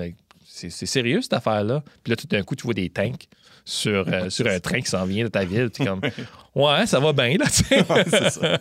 c'est 0.46 0.70
sérieux 0.70 1.22
cette 1.22 1.34
affaire-là? 1.34 1.84
Puis 2.04 2.12
là, 2.12 2.16
tout 2.16 2.28
d'un 2.28 2.44
coup, 2.44 2.56
tu 2.56 2.64
vois 2.64 2.74
des 2.74 2.90
tanks 2.90 3.28
sur, 3.64 4.06
euh, 4.08 4.30
sur 4.30 4.48
un 4.48 4.60
train 4.60 4.82
qui 4.82 4.90
s'en 4.90 5.06
vient 5.06 5.24
de 5.24 5.30
ta 5.30 5.46
ville. 5.46 5.70
Tu 5.70 5.82
es 5.82 5.86
comme, 5.86 6.02
ouais, 6.56 6.86
ça 6.86 7.00
va 7.00 7.14
bien, 7.14 7.38
là, 7.38 7.46
c'est 7.50 8.30
ça. 8.30 8.60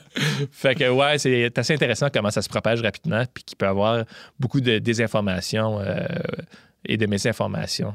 fait 0.52 0.74
que, 0.76 0.88
ouais, 0.88 1.18
c'est 1.18 1.56
assez 1.58 1.74
intéressant 1.74 2.08
comment 2.12 2.30
ça 2.30 2.42
se 2.42 2.48
propage 2.48 2.80
rapidement, 2.80 3.24
puis 3.32 3.44
qu'il 3.44 3.56
peut 3.56 3.66
y 3.66 3.68
avoir 3.68 4.04
beaucoup 4.38 4.60
de 4.60 4.78
désinformation 4.78 5.80
euh, 5.80 6.06
et 6.84 6.96
de 6.96 7.06
mésinformation 7.06 7.94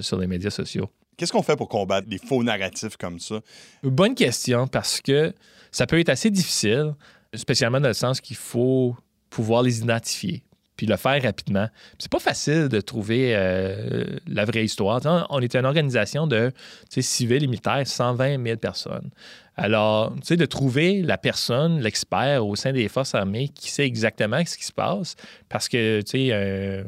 sur 0.00 0.18
les 0.18 0.26
médias 0.26 0.50
sociaux. 0.50 0.90
Qu'est-ce 1.16 1.32
qu'on 1.32 1.42
fait 1.42 1.56
pour 1.56 1.68
combattre 1.68 2.08
des 2.08 2.18
faux 2.18 2.42
narratifs 2.42 2.96
comme 2.96 3.20
ça? 3.20 3.40
Bonne 3.82 4.14
question, 4.14 4.66
parce 4.66 5.00
que 5.00 5.32
ça 5.70 5.86
peut 5.86 5.98
être 5.98 6.08
assez 6.08 6.30
difficile, 6.30 6.94
spécialement 7.34 7.80
dans 7.80 7.88
le 7.88 7.94
sens 7.94 8.20
qu'il 8.20 8.36
faut 8.36 8.96
pouvoir 9.30 9.62
les 9.62 9.78
identifier 9.78 10.42
puis 10.76 10.86
le 10.86 10.96
faire 10.96 11.22
rapidement. 11.22 11.68
C'est 11.98 12.10
pas 12.10 12.18
facile 12.18 12.68
de 12.68 12.80
trouver 12.80 13.32
euh, 13.34 14.04
la 14.26 14.44
vraie 14.44 14.64
histoire. 14.64 15.00
on 15.30 15.40
est 15.40 15.54
une 15.54 15.66
organisation 15.66 16.26
de 16.26 16.50
civils 16.90 17.44
et 17.44 17.46
militaires, 17.46 17.86
120 17.86 18.42
000 18.44 18.56
personnes. 18.56 19.10
Alors, 19.56 20.12
tu 20.16 20.22
sais, 20.24 20.36
de 20.36 20.46
trouver 20.46 21.02
la 21.02 21.16
personne, 21.16 21.80
l'expert 21.80 22.44
au 22.44 22.56
sein 22.56 22.72
des 22.72 22.88
forces 22.88 23.14
armées 23.14 23.48
qui 23.48 23.70
sait 23.70 23.86
exactement 23.86 24.44
ce 24.44 24.56
qui 24.56 24.64
se 24.64 24.72
passe, 24.72 25.14
parce 25.48 25.68
que, 25.68 26.00
tu 26.00 26.28
sais, 26.28 26.84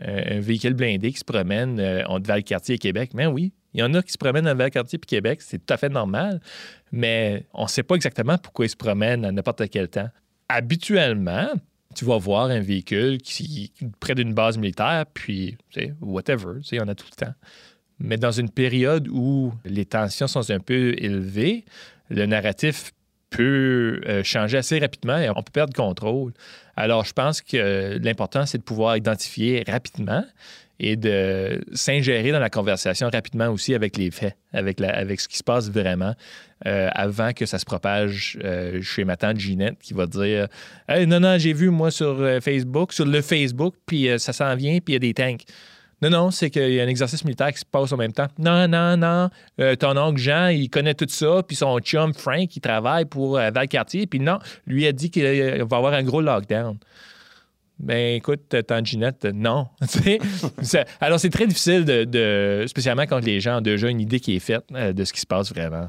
un, 0.00 0.40
véhicule 0.40 0.74
blindé 0.74 1.10
qui 1.12 1.18
se 1.18 1.24
promène 1.24 1.80
euh, 1.80 2.04
en 2.06 2.20
Val-Cartier 2.20 2.76
et 2.76 2.78
Québec, 2.78 3.10
mais 3.14 3.24
ben 3.24 3.32
oui, 3.32 3.52
il 3.74 3.80
y 3.80 3.82
en 3.82 3.92
a 3.94 4.02
qui 4.02 4.12
se 4.12 4.18
promènent 4.18 4.46
en 4.46 4.54
Val-Cartier 4.54 4.98
et 5.02 5.06
Québec, 5.06 5.42
c'est 5.42 5.64
tout 5.64 5.74
à 5.74 5.76
fait 5.76 5.88
normal, 5.88 6.40
mais 6.92 7.46
on 7.52 7.64
ne 7.64 7.68
sait 7.68 7.82
pas 7.82 7.96
exactement 7.96 8.38
pourquoi 8.38 8.66
ils 8.66 8.70
se 8.70 8.76
promènent 8.76 9.24
à 9.24 9.32
n'importe 9.32 9.68
quel 9.70 9.88
temps. 9.88 10.08
Habituellement, 10.48 11.48
tu 11.94 12.04
vas 12.04 12.18
voir 12.18 12.50
un 12.50 12.60
véhicule 12.60 13.18
qui 13.18 13.72
près 14.00 14.14
d'une 14.14 14.34
base 14.34 14.58
militaire, 14.58 15.04
puis, 15.12 15.56
tu 15.70 15.80
sais, 15.80 15.94
whatever, 16.00 16.60
tu 16.60 16.68
sais, 16.68 16.80
on 16.80 16.88
a 16.88 16.94
tout 16.94 17.06
le 17.10 17.26
temps. 17.26 17.34
Mais 17.98 18.16
dans 18.16 18.30
une 18.30 18.50
période 18.50 19.08
où 19.08 19.52
les 19.64 19.84
tensions 19.84 20.28
sont 20.28 20.48
un 20.50 20.60
peu 20.60 20.94
élevées, 20.98 21.64
le 22.10 22.26
narratif 22.26 22.92
peut 23.30 24.00
euh, 24.06 24.22
changer 24.22 24.58
assez 24.58 24.78
rapidement 24.78 25.18
et 25.18 25.28
on 25.28 25.34
peut 25.34 25.52
perdre 25.52 25.74
contrôle. 25.74 26.32
Alors, 26.76 27.04
je 27.04 27.12
pense 27.12 27.42
que 27.42 27.98
l'important, 28.02 28.46
c'est 28.46 28.58
de 28.58 28.62
pouvoir 28.62 28.96
identifier 28.96 29.64
rapidement 29.66 30.24
et 30.80 30.96
de 30.96 31.60
s'ingérer 31.72 32.30
dans 32.30 32.38
la 32.38 32.50
conversation 32.50 33.08
rapidement 33.12 33.48
aussi 33.48 33.74
avec 33.74 33.96
les 33.96 34.10
faits, 34.10 34.36
avec, 34.52 34.80
avec 34.80 35.20
ce 35.20 35.28
qui 35.28 35.36
se 35.36 35.42
passe 35.42 35.70
vraiment, 35.70 36.14
euh, 36.66 36.88
avant 36.92 37.32
que 37.32 37.46
ça 37.46 37.58
se 37.58 37.64
propage 37.64 38.38
euh, 38.44 38.80
chez 38.82 39.04
ma 39.04 39.16
tante 39.16 39.38
Ginette 39.38 39.78
qui 39.80 39.92
va 39.94 40.06
dire 40.06 40.48
hey, 40.88 41.06
Non, 41.06 41.20
non, 41.20 41.36
j'ai 41.38 41.52
vu 41.52 41.70
moi 41.70 41.90
sur 41.90 42.20
euh, 42.20 42.40
Facebook, 42.40 42.92
sur 42.92 43.06
le 43.06 43.22
Facebook, 43.22 43.74
puis 43.86 44.08
ça 44.18 44.32
s'en 44.32 44.54
vient, 44.54 44.78
puis 44.78 44.92
il 44.92 44.94
y 44.94 44.96
a 44.96 45.00
des 45.00 45.14
tanks. 45.14 45.42
Non, 46.00 46.10
non, 46.10 46.30
c'est 46.30 46.48
qu'il 46.48 46.70
y 46.70 46.80
a 46.80 46.84
un 46.84 46.88
exercice 46.88 47.24
militaire 47.24 47.52
qui 47.52 47.58
se 47.58 47.64
passe 47.64 47.90
en 47.90 47.96
même 47.96 48.12
temps. 48.12 48.28
Non, 48.38 48.68
non, 48.68 48.96
non. 48.96 49.30
ton 49.80 49.96
oncle 49.96 50.20
Jean, 50.20 50.46
il 50.46 50.70
connaît 50.70 50.94
tout 50.94 51.08
ça. 51.08 51.42
Puis 51.42 51.56
son 51.56 51.80
chum 51.80 52.14
Frank, 52.14 52.54
il 52.54 52.60
travaille 52.60 53.04
pour 53.04 53.32
Valcartier. 53.32 54.06
Puis 54.06 54.20
non, 54.20 54.38
lui 54.64 54.86
a 54.86 54.92
dit 54.92 55.10
qu'il 55.10 55.24
va 55.24 55.76
avoir 55.76 55.94
un 55.94 56.04
gros 56.04 56.20
lockdown. 56.20 56.78
Ben 57.78 58.16
écoute, 58.16 58.54
Tanginette, 58.66 59.24
non. 59.24 59.68
alors, 61.00 61.20
c'est 61.20 61.30
très 61.30 61.46
difficile, 61.46 61.84
de, 61.84 62.64
spécialement 62.66 63.04
quand 63.04 63.24
les 63.24 63.40
gens 63.40 63.58
ont 63.58 63.62
déjà 63.62 63.88
une 63.88 64.00
idée 64.00 64.18
qui 64.18 64.34
est 64.34 64.40
faite 64.40 64.64
euh, 64.72 64.92
de 64.92 65.04
ce 65.04 65.12
qui 65.12 65.20
se 65.20 65.26
passe 65.26 65.52
vraiment. 65.52 65.88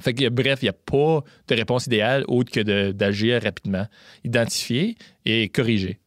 Fait 0.00 0.14
bref, 0.30 0.60
il 0.62 0.64
n'y 0.64 0.68
a 0.70 0.72
pas 0.72 1.22
de 1.48 1.54
réponse 1.54 1.86
idéale 1.86 2.24
autre 2.26 2.50
que 2.50 2.92
d'agir 2.92 3.42
rapidement, 3.42 3.86
identifier 4.24 4.96
et 5.26 5.48
corriger. 5.48 6.00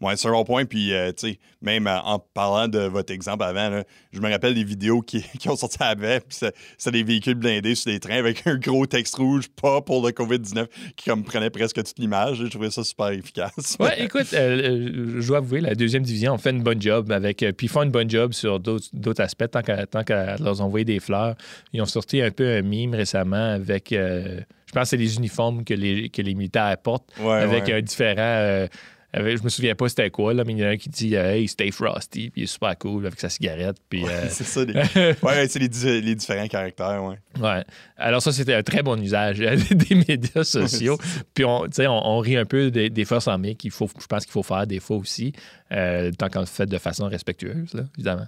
Ouais, 0.00 0.16
c'est 0.16 0.28
un 0.28 0.44
point. 0.44 0.64
Puis, 0.64 0.92
euh, 0.92 1.10
tu 1.10 1.30
sais, 1.30 1.38
même 1.60 1.88
euh, 1.88 1.98
en 1.98 2.20
parlant 2.20 2.68
de 2.68 2.78
votre 2.78 3.12
exemple 3.12 3.42
avant, 3.42 3.82
je 4.12 4.20
me 4.20 4.30
rappelle 4.30 4.54
des 4.54 4.62
vidéos 4.62 5.02
qui, 5.02 5.24
ont 5.48 5.56
sorti 5.56 5.78
avant. 5.80 6.18
Puis, 6.20 6.38
c'est 6.76 6.90
des 6.92 7.02
véhicules 7.02 7.34
blindés 7.34 7.74
sur 7.74 7.90
des 7.90 7.98
trains 7.98 8.18
avec 8.18 8.42
un 8.46 8.56
gros 8.56 8.86
texte 8.86 9.16
rouge, 9.16 9.48
pas 9.60 9.80
pour 9.80 10.06
le 10.06 10.12
COVID-19, 10.12 10.66
qui 10.94 11.10
comme 11.10 11.24
prenait 11.24 11.50
presque 11.50 11.82
toute 11.82 11.98
l'image. 11.98 12.38
Je 12.38 12.46
trouvais 12.46 12.70
ça 12.70 12.84
super 12.84 13.08
efficace. 13.08 13.76
Ouais, 13.80 14.04
écoute, 14.04 14.32
euh, 14.34 15.20
je 15.20 15.26
dois 15.26 15.38
avouer, 15.38 15.60
la 15.60 15.74
deuxième 15.74 16.04
division, 16.04 16.34
on 16.34 16.38
fait 16.38 16.50
une 16.50 16.62
bonne 16.62 16.80
job 16.80 17.10
avec. 17.10 17.44
puis, 17.56 17.66
ils 17.66 17.70
font 17.70 17.82
une 17.82 17.90
bonne 17.90 18.08
job 18.08 18.32
sur 18.32 18.60
d'autres 18.60 19.20
aspects, 19.20 19.50
tant 19.50 19.62
qu'à 20.04 20.36
leur 20.36 20.60
envoyer 20.60 20.84
des 20.84 21.00
fleurs. 21.00 21.34
Ils 21.72 21.82
ont 21.82 21.86
sorti 21.86 22.22
un 22.22 22.30
peu 22.30 22.48
un 22.48 22.62
mime 22.62 22.94
récemment 22.94 23.52
avec. 23.54 23.88
je 23.90 24.44
pense 24.72 24.82
que 24.82 24.88
c'est 24.90 24.96
les 24.96 25.16
uniformes 25.16 25.64
que 25.64 25.74
les, 25.74 26.08
que 26.08 26.22
les 26.22 26.34
militaires 26.34 26.76
portent, 26.78 27.10
avec 27.18 27.68
un 27.68 27.82
différent 27.82 28.68
je 29.14 29.42
me 29.42 29.48
souviens 29.48 29.74
pas 29.74 29.88
c'était 29.88 30.10
quoi, 30.10 30.34
là, 30.34 30.44
mais 30.44 30.52
il 30.52 30.58
y 30.58 30.64
en 30.64 30.66
a 30.66 30.70
un 30.70 30.76
qui 30.76 30.90
dit 30.90 31.14
Hey, 31.14 31.48
stay 31.48 31.70
frosty, 31.70 32.30
puis 32.30 32.42
il 32.42 32.44
est 32.44 32.46
super 32.46 32.76
cool 32.78 33.06
avec 33.06 33.18
sa 33.18 33.28
cigarette. 33.28 33.78
Puis, 33.88 34.04
euh, 34.06 34.26
c'est 34.28 34.44
ça, 34.44 34.64
les... 34.64 34.74
ouais, 35.22 35.48
c'est 35.48 35.58
les, 35.58 36.14
différents 36.14 36.48
caractères, 36.48 37.02
ouais. 37.02 37.18
Ouais. 37.40 37.64
Alors, 37.96 38.20
ça, 38.20 38.32
c'était 38.32 38.54
un 38.54 38.62
très 38.62 38.82
bon 38.82 39.00
usage 39.02 39.38
des 39.70 39.94
médias 39.94 40.44
sociaux. 40.44 40.98
puis, 41.34 41.44
on, 41.44 41.64
on, 41.64 41.88
on 41.88 42.18
rit 42.18 42.36
un 42.36 42.44
peu 42.44 42.70
des, 42.70 43.04
forces 43.04 43.28
armées 43.28 43.54
qu'il 43.54 43.70
faut, 43.70 43.88
je 43.98 44.06
pense 44.06 44.24
qu'il 44.24 44.32
faut 44.32 44.42
faire 44.42 44.66
des 44.66 44.80
fois 44.80 44.98
aussi, 44.98 45.32
euh, 45.72 46.10
tant 46.12 46.28
qu'on 46.28 46.40
le 46.40 46.46
fait 46.46 46.66
de 46.66 46.78
façon 46.78 47.08
respectueuse, 47.08 47.72
là, 47.74 47.84
évidemment. 47.96 48.26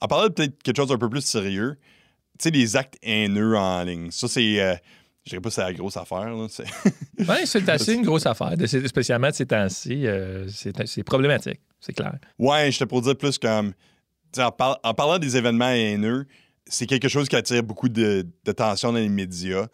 En 0.00 0.06
parlant 0.06 0.28
de 0.28 0.32
peut-être 0.32 0.62
quelque 0.62 0.76
chose 0.76 0.88
d'un 0.88 0.98
peu 0.98 1.10
plus 1.10 1.24
sérieux, 1.24 1.76
tu 2.38 2.44
sais, 2.44 2.50
les 2.50 2.76
actes 2.76 2.96
haineux 3.02 3.56
en 3.56 3.82
ligne, 3.82 4.10
ça, 4.10 4.28
c'est. 4.28 4.60
Euh, 4.60 4.74
je 5.24 5.30
dirais 5.30 5.40
pas 5.40 5.48
que 5.48 5.54
c'est 5.54 5.60
la 5.62 5.72
grosse 5.72 5.96
affaire. 5.96 6.34
oui, 6.34 7.36
c'est 7.44 7.68
assez 7.68 7.94
une 7.94 8.02
grosse 8.02 8.26
affaire. 8.26 8.54
Spécialement 8.86 9.28
de 9.28 9.34
ces 9.34 9.46
temps-ci, 9.46 10.06
euh, 10.06 10.48
c'est 10.48 11.02
problématique, 11.04 11.60
c'est 11.80 11.92
clair. 11.92 12.14
Ouais, 12.38 12.70
te 12.70 12.84
pour 12.84 13.02
dire 13.02 13.16
plus 13.16 13.38
comme. 13.38 13.72
En, 14.38 14.52
parlant 14.52 15.18
des 15.18 15.36
événements 15.36 15.70
haineux, 15.70 16.24
c'est 16.64 16.86
quelque 16.86 17.08
chose 17.08 17.28
qui 17.28 17.34
attire 17.34 17.64
beaucoup 17.64 17.88
de, 17.88 18.24
tension 18.56 18.92
dans 18.92 18.98
les 18.98 19.08
médias. 19.08 19.66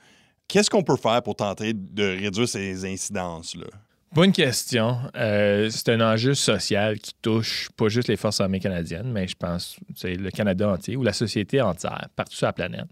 Qu'est-ce 0.49 0.71
qu'on 0.71 0.83
peut 0.83 0.97
faire 0.97 1.23
pour 1.23 1.37
tenter 1.37 1.75
de 1.75 2.05
réduire 2.05 2.49
ces 2.49 2.85
incidences-là? 2.87 3.67
Bonne 4.13 4.33
question. 4.33 4.97
Euh, 5.15 5.69
c'est 5.69 5.91
un 5.91 6.01
enjeu 6.01 6.33
social 6.33 6.99
qui 6.99 7.13
touche 7.21 7.69
pas 7.77 7.89
juste 7.89 8.09
les 8.09 8.17
forces 8.17 8.41
armées 8.41 8.61
canadiennes, 8.61 9.13
mais 9.13 9.29
je 9.29 9.35
pense 9.35 9.77
c'est 9.95 10.15
le 10.15 10.31
Canada 10.31 10.71
entier 10.71 10.97
ou 10.97 11.03
la 11.03 11.13
société 11.13 11.61
entière, 11.61 12.09
partout 12.17 12.35
sur 12.35 12.47
la 12.47 12.55
planète. 12.55 12.87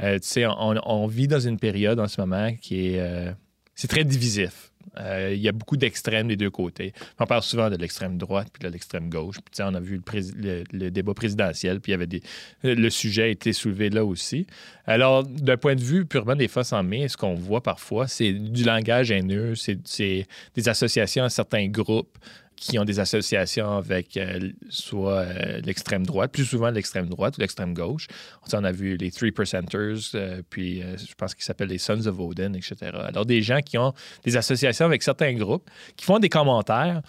Euh, 0.00 0.18
tu 0.18 0.28
sais, 0.28 0.46
on, 0.46 1.06
vit 1.06 1.28
dans 1.28 1.40
une 1.40 1.58
période 1.58 2.00
en 2.00 2.08
ce 2.08 2.20
moment 2.20 2.54
qui 2.60 2.88
est. 2.88 3.00
Euh, 3.00 3.32
c'est 3.74 3.88
très 3.88 4.04
divisif. 4.04 4.72
Euh, 4.98 5.32
il 5.34 5.40
y 5.40 5.48
a 5.48 5.52
beaucoup 5.52 5.76
d'extrêmes 5.76 6.28
des 6.28 6.36
deux 6.36 6.50
côtés. 6.50 6.92
On 7.18 7.24
parle 7.24 7.42
souvent 7.42 7.70
de 7.70 7.76
l'extrême 7.76 8.18
droite 8.18 8.48
puis 8.52 8.66
de 8.66 8.72
l'extrême 8.72 9.08
gauche. 9.08 9.36
Puis, 9.40 9.62
on 9.62 9.74
a 9.74 9.80
vu 9.80 10.02
le, 10.36 10.90
débat 10.90 11.14
présidentiel, 11.14 11.80
puis 11.80 11.92
y 11.92 11.94
avait 11.94 12.06
des, 12.06 12.22
le 12.62 12.90
sujet 12.90 13.22
a 13.22 13.26
été 13.28 13.52
soulevé 13.52 13.88
là 13.90 14.04
aussi. 14.04 14.46
Alors, 14.86 15.24
d'un 15.24 15.56
point 15.56 15.76
de 15.76 15.80
vue 15.80 16.04
purement 16.04 16.36
des 16.36 16.48
forces 16.48 16.72
en 16.72 16.82
main, 16.82 17.08
ce 17.08 17.16
qu'on 17.16 17.34
voit 17.34 17.62
parfois, 17.62 18.06
c'est 18.06 18.32
du 18.32 18.64
langage 18.64 19.10
haineux, 19.10 19.54
c'est 19.54 20.26
des 20.54 20.68
associations 20.68 21.24
à 21.24 21.30
certains 21.30 21.68
groupes 21.68 22.18
qui 22.62 22.78
ont 22.78 22.84
des 22.84 23.00
associations 23.00 23.76
avec 23.76 24.16
euh, 24.16 24.52
soit 24.68 25.22
euh, 25.22 25.60
l'extrême 25.64 26.06
droite, 26.06 26.30
plus 26.30 26.44
souvent 26.44 26.70
l'extrême 26.70 27.08
droite 27.08 27.36
ou 27.36 27.40
l'extrême 27.40 27.74
gauche. 27.74 28.06
On 28.52 28.62
a 28.62 28.70
vu 28.70 28.96
les 28.96 29.10
Three 29.10 29.32
Percenters, 29.32 30.14
euh, 30.14 30.42
puis 30.48 30.80
je 30.80 31.12
pense 31.16 31.34
qu'ils 31.34 31.42
s'appellent 31.42 31.70
les 31.70 31.78
Sons 31.78 32.06
of 32.06 32.20
Odin, 32.20 32.52
etc. 32.52 32.92
Alors, 32.94 33.26
des 33.26 33.42
gens 33.42 33.58
qui 33.62 33.78
ont 33.78 33.92
des 34.22 34.36
associations 34.36 34.86
avec 34.86 35.02
certains 35.02 35.32
groupes, 35.32 35.68
qui 35.96 36.04
font 36.04 36.20
des 36.20 36.28
commentaires, 36.28 37.02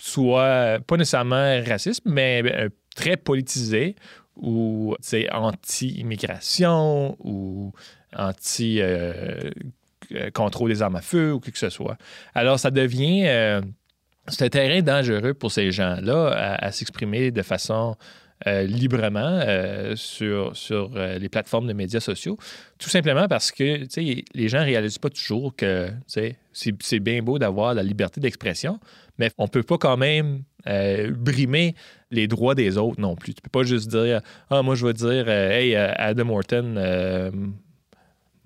soit 0.00 0.78
pas 0.86 0.96
nécessairement 0.96 1.62
racistes, 1.66 2.00
mais 2.06 2.70
très 2.96 3.18
politisés, 3.18 3.96
ou 4.34 4.96
anti-immigration, 5.30 7.16
ou 7.20 7.72
anti- 8.16 8.80
contrôle 10.32 10.70
des 10.70 10.80
armes 10.80 10.96
à 10.96 11.02
feu 11.02 11.34
ou 11.34 11.40
quoi 11.40 11.52
que 11.52 11.58
ce 11.58 11.68
soit. 11.68 11.98
Alors, 12.34 12.58
ça 12.58 12.70
devient 12.70 13.60
c'est 14.28 14.44
un 14.44 14.48
terrain 14.48 14.80
dangereux 14.82 15.34
pour 15.34 15.52
ces 15.52 15.70
gens-là 15.70 16.56
à, 16.58 16.72
s'exprimer 16.72 17.30
de 17.30 17.42
façon 17.42 17.96
euh, 18.46 18.62
librement 18.64 19.40
euh, 19.46 19.94
sur, 19.96 20.56
sur 20.56 20.90
euh, 20.96 21.18
les 21.18 21.28
plateformes 21.28 21.66
de 21.66 21.72
médias 21.72 22.00
sociaux, 22.00 22.36
tout 22.78 22.90
simplement 22.90 23.28
parce 23.28 23.52
que 23.52 23.86
les 23.96 24.48
gens 24.48 24.60
ne 24.60 24.64
réalisent 24.64 24.98
pas 24.98 25.08
toujours 25.08 25.54
que 25.56 25.88
c'est 26.04 27.00
bien 27.00 27.22
beau 27.22 27.38
d'avoir 27.38 27.74
la 27.74 27.82
liberté 27.82 28.20
d'expression, 28.20 28.80
mais 29.18 29.30
on 29.38 29.44
ne 29.44 29.48
peut 29.48 29.62
pas 29.62 29.78
quand 29.78 29.96
même 29.96 30.42
brimer 30.66 31.74
les 32.10 32.26
droits 32.26 32.54
des 32.54 32.78
autres 32.78 33.00
non 33.00 33.16
plus. 33.16 33.34
Tu 33.34 33.40
ne 33.40 33.44
peux 33.44 33.60
pas 33.60 33.64
juste 33.64 33.88
dire 33.88 34.20
Ah, 34.50 34.62
moi, 34.62 34.74
je 34.74 34.86
veux 34.86 34.94
dire, 34.94 35.28
hey, 35.28 35.76
Adam 35.76 36.30
Orton 36.30 36.74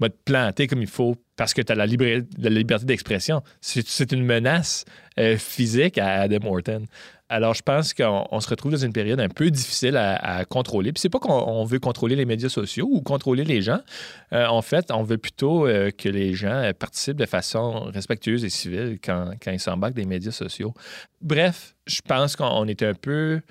va 0.00 0.08
te 0.08 0.16
planter 0.24 0.66
comme 0.66 0.82
il 0.82 0.88
faut 0.88 1.16
parce 1.36 1.54
que 1.54 1.62
tu 1.62 1.72
as 1.72 1.74
la, 1.76 1.86
liberté 1.86 2.84
d'expression. 2.84 3.42
C'est 3.60 4.12
une 4.12 4.24
menace 4.24 4.84
euh, 5.18 5.36
physique 5.36 5.96
à 5.98 6.22
Adam 6.22 6.38
Morton. 6.42 6.84
Alors, 7.30 7.54
je 7.54 7.62
pense 7.62 7.92
qu'on 7.92 8.40
se 8.40 8.48
retrouve 8.48 8.72
dans 8.72 8.78
une 8.78 8.92
période 8.92 9.20
un 9.20 9.28
peu 9.28 9.50
difficile 9.50 9.96
à, 9.96 10.44
contrôler. 10.46 10.92
Puis, 10.92 11.00
c'est 11.00 11.10
pas 11.10 11.18
qu'on 11.18 11.64
veut 11.64 11.78
contrôler 11.78 12.16
les 12.16 12.24
médias 12.24 12.48
sociaux 12.48 12.88
ou 12.90 13.02
contrôler 13.02 13.44
les 13.44 13.60
gens. 13.60 13.80
Euh, 14.32 14.46
en 14.46 14.62
fait, 14.62 14.90
on 14.90 15.02
veut 15.02 15.18
plutôt 15.18 15.66
euh, 15.66 15.90
que 15.90 16.08
les 16.08 16.34
gens 16.34 16.70
participent 16.78 17.18
de 17.18 17.26
façon 17.26 17.84
respectueuse 17.92 18.44
et 18.44 18.48
civile 18.48 18.98
quand, 19.02 19.32
quand 19.42 19.52
ils 19.52 19.60
s'embarquent 19.60 19.94
des 19.94 20.06
médias 20.06 20.32
sociaux. 20.32 20.72
Bref, 21.20 21.74
je 21.86 22.00
pense 22.00 22.34
qu'on 22.34 22.66
est 22.66 22.82
un 22.82 22.94
peu 22.94 23.42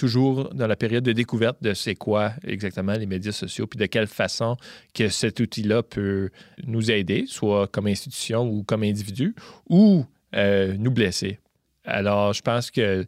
toujours 0.00 0.48
dans 0.54 0.66
la 0.66 0.76
période 0.76 1.04
de 1.04 1.12
découverte 1.12 1.62
de 1.62 1.74
c'est 1.74 1.94
quoi 1.94 2.32
exactement 2.42 2.94
les 2.94 3.04
médias 3.04 3.32
sociaux, 3.32 3.66
puis 3.66 3.78
de 3.78 3.84
quelle 3.84 4.06
façon 4.06 4.56
que 4.94 5.10
cet 5.10 5.40
outil-là 5.40 5.82
peut 5.82 6.30
nous 6.66 6.90
aider, 6.90 7.24
soit 7.26 7.68
comme 7.68 7.86
institution 7.86 8.48
ou 8.48 8.62
comme 8.62 8.82
individu, 8.82 9.34
ou 9.68 10.06
euh, 10.34 10.74
nous 10.78 10.90
blesser. 10.90 11.38
Alors, 11.84 12.32
je 12.32 12.40
pense 12.40 12.70
que 12.70 13.04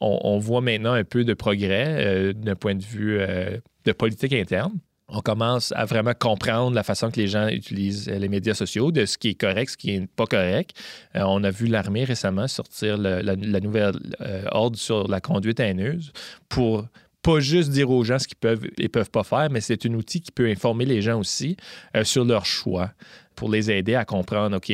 on, 0.00 0.38
voit 0.38 0.62
maintenant 0.62 0.94
un 0.94 1.04
peu 1.04 1.22
de 1.22 1.32
progrès 1.32 2.04
euh, 2.04 2.32
d'un 2.32 2.56
point 2.56 2.74
de 2.74 2.82
vue 2.82 3.20
euh, 3.20 3.58
de 3.84 3.92
politique 3.92 4.32
interne 4.32 4.72
on 5.08 5.20
commence 5.20 5.72
à 5.72 5.84
vraiment 5.84 6.14
comprendre 6.18 6.74
la 6.74 6.82
façon 6.82 7.10
que 7.10 7.20
les 7.20 7.28
gens 7.28 7.48
utilisent 7.48 8.08
euh, 8.08 8.18
les 8.18 8.28
médias 8.28 8.54
sociaux, 8.54 8.90
de 8.90 9.06
ce 9.06 9.16
qui 9.18 9.28
est 9.28 9.34
correct, 9.34 9.70
ce 9.70 9.76
qui 9.76 9.98
n'est 9.98 10.06
pas 10.06 10.26
correct. 10.26 10.76
Euh, 11.14 11.22
on 11.26 11.44
a 11.44 11.50
vu 11.50 11.66
l'armée 11.66 12.04
récemment 12.04 12.48
sortir 12.48 12.98
la, 12.98 13.36
nouvelle 13.60 13.94
euh, 14.20 14.44
ordre 14.50 14.78
sur 14.78 15.06
la 15.08 15.20
conduite 15.20 15.60
haineuse 15.60 16.12
pour 16.48 16.86
pas 17.22 17.40
juste 17.40 17.70
dire 17.70 17.90
aux 17.90 18.04
gens 18.04 18.18
ce 18.18 18.28
qu'ils 18.28 18.36
peuvent 18.36 18.66
et 18.78 18.88
peuvent 18.88 19.10
pas 19.10 19.24
faire, 19.24 19.48
mais 19.50 19.60
c'est 19.60 19.84
un 19.86 19.94
outil 19.94 20.20
qui 20.20 20.30
peut 20.30 20.48
informer 20.48 20.84
les 20.84 21.02
gens 21.02 21.18
aussi 21.18 21.56
sur 22.04 22.24
leur 22.24 22.46
choix 22.46 22.92
pour 23.34 23.50
les 23.50 23.68
aider 23.68 23.96
à 23.96 24.04
comprendre, 24.04 24.56
OK, 24.56 24.72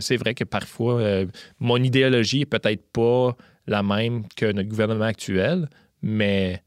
c'est 0.00 0.16
vrai 0.16 0.34
que 0.34 0.44
parfois, 0.44 1.24
mon 1.58 1.78
idéologie 1.78 2.42
est 2.42 2.46
peut-être 2.46 2.84
pas 2.92 3.36
la 3.66 3.82
même 3.82 4.22
que 4.36 4.52
notre 4.52 4.68
gouvernement 4.68 5.06
actuel, 5.06 5.68
mais 6.02 6.62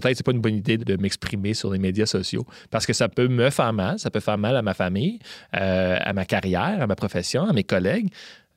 peut-être 0.00 0.16
c'est 0.16 0.26
pas 0.26 0.32
une 0.32 0.40
bonne 0.40 0.56
idée 0.56 0.76
de 0.78 0.96
m'exprimer 0.96 1.54
sur 1.54 1.70
les 1.70 1.78
médias 1.78 2.06
sociaux 2.06 2.44
parce 2.70 2.86
que 2.86 2.92
ça 2.92 3.08
peut 3.08 3.28
me 3.28 3.50
faire 3.50 3.72
mal, 3.72 3.98
ça 3.98 4.10
peut 4.10 4.20
faire 4.20 4.38
mal 4.38 4.56
à 4.56 4.62
ma 4.62 4.74
famille, 4.74 5.18
euh, 5.56 5.96
à 6.00 6.12
ma 6.12 6.24
carrière, 6.24 6.82
à 6.82 6.86
ma 6.86 6.96
profession, 6.96 7.44
à 7.44 7.52
mes 7.52 7.64
collègues. 7.64 8.08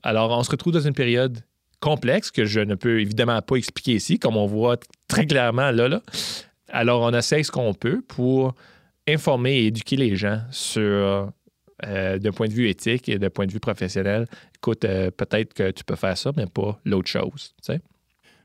Alors, 0.04 0.32
on 0.32 0.44
se 0.44 0.52
retrouve 0.52 0.74
dans 0.74 0.80
une 0.80 0.94
période 0.94 1.40
complexe 1.80 2.32
que 2.32 2.46
je 2.46 2.60
ne 2.60 2.76
peux 2.76 3.00
évidemment 3.00 3.42
pas 3.42 3.56
expliquer 3.56 3.94
ici, 3.94 4.20
comme 4.20 4.38
on 4.38 4.46
voit 4.46 4.78
très 5.08 5.26
clairement 5.26 5.72
là. 5.72 5.88
là. 5.88 6.02
Alors, 6.70 7.02
on 7.02 7.14
essaie 7.14 7.44
ce 7.44 7.52
qu'on 7.52 7.74
peut 7.74 8.02
pour 8.08 8.54
informer 9.08 9.60
et 9.60 9.68
éduquer 9.68 9.96
les 9.96 10.16
gens 10.16 10.42
sur, 10.52 11.32
euh, 11.86 12.20
d'un 12.20 12.32
point 12.32 12.48
de 12.48 12.54
vue 12.54 12.70
éthique 12.70 13.10
et 13.10 13.18
d'un 13.18 13.30
point 13.30 13.46
de 13.46 13.52
vue 13.52 13.60
professionnel, 13.60 14.28
écoute, 14.56 14.84
euh, 14.86 15.10
peut-être 15.10 15.54
que 15.54 15.72
tu 15.72 15.84
peux 15.84 15.96
faire 15.96 16.18
ça, 16.18 16.32
mais 16.36 16.46
pas 16.46 16.80
l'autre 16.86 17.08
chose. 17.08 17.56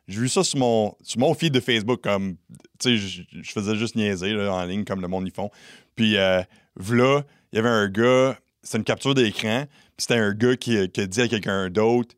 J'ai 0.07 0.21
vu 0.21 0.29
ça 0.29 0.45
sur 0.45 0.59
mon, 0.59 0.95
sur 1.03 1.19
mon 1.19 1.33
feed 1.35 1.53
de 1.53 1.61
Facebook, 1.61 2.03
comme, 2.03 2.37
tu 2.79 2.99
sais, 2.99 3.25
je 3.33 3.51
faisais 3.53 3.77
juste 3.77 3.97
niaiser 3.97 4.35
en 4.49 4.65
ligne, 4.65 4.85
comme 4.85 5.01
le 5.01 5.09
monde 5.09 5.27
y 5.27 5.31
font. 5.31 5.51
Puis, 5.97 6.17
euh, 6.17 6.43
là, 6.91 7.23
il 7.53 7.57
y 7.57 7.59
avait 7.59 7.69
un 7.69 7.89
gars, 7.89 8.39
c'était 8.63 8.79
une 8.79 8.85
capture 8.85 9.15
d'écran, 9.15 9.65
c'était 9.97 10.19
un 10.19 10.33
gars 10.33 10.57
qui, 10.57 10.89
qui 10.91 11.01
a 11.01 11.07
dit 11.07 11.21
à 11.23 11.29
quelqu'un 11.29 11.71
d'autre 11.71 12.15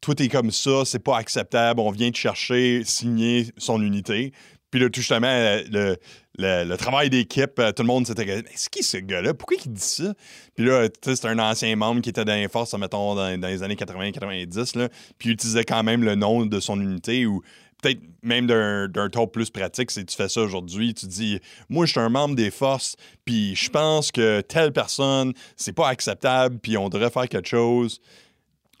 Toi, 0.00 0.14
t'es 0.14 0.28
comme 0.28 0.50
ça, 0.50 0.84
c'est 0.84 0.98
pas 0.98 1.16
acceptable, 1.16 1.80
on 1.80 1.90
vient 1.90 2.10
te 2.10 2.16
chercher, 2.16 2.82
signer 2.84 3.46
son 3.56 3.80
unité. 3.80 4.32
Puis 4.74 4.82
là, 4.82 4.90
tout 4.90 5.02
justement, 5.02 5.28
le, 5.70 5.96
le, 6.36 6.74
travail 6.74 7.08
d'équipe, 7.08 7.60
euh, 7.60 7.70
tout 7.70 7.84
le 7.84 7.86
monde 7.86 8.08
s'était 8.08 8.42
dit 8.42 8.48
C'est 8.56 8.70
qui 8.70 8.82
ce 8.82 8.96
gars-là? 8.96 9.32
Pourquoi 9.32 9.56
il 9.64 9.72
dit 9.72 9.80
ça? 9.80 10.14
Puis 10.56 10.64
là, 10.64 10.88
tu 10.88 10.98
sais, 11.04 11.14
c'est 11.14 11.28
un 11.28 11.38
ancien 11.38 11.76
membre 11.76 12.00
qui 12.00 12.08
était 12.08 12.24
dans 12.24 12.34
les 12.34 12.48
forces, 12.48 12.74
mettons, 12.74 13.14
dans, 13.14 13.40
les 13.40 13.62
années 13.62 13.76
80-90, 13.76 14.88
puis 15.16 15.28
il 15.28 15.32
utilisait 15.34 15.62
quand 15.62 15.84
même 15.84 16.02
le 16.02 16.16
nom 16.16 16.44
de 16.44 16.58
son 16.58 16.80
unité 16.80 17.24
ou 17.24 17.40
peut-être 17.80 18.00
même 18.24 18.48
d'un 18.48 19.08
ton 19.10 19.28
plus 19.28 19.48
pratique, 19.48 19.92
si 19.92 20.04
tu 20.04 20.16
fais 20.16 20.28
ça 20.28 20.40
aujourd'hui, 20.40 20.92
tu 20.92 21.06
dis 21.06 21.38
Moi, 21.68 21.86
je 21.86 21.92
suis 21.92 22.00
un 22.00 22.08
membre 22.08 22.34
des 22.34 22.50
forces, 22.50 22.96
puis 23.24 23.54
je 23.54 23.70
pense 23.70 24.10
que 24.10 24.40
telle 24.40 24.72
personne, 24.72 25.34
c'est 25.54 25.72
pas 25.72 25.86
acceptable, 25.86 26.58
puis 26.58 26.76
on 26.76 26.88
devrait 26.88 27.10
faire 27.10 27.28
quelque 27.28 27.48
chose. 27.48 28.00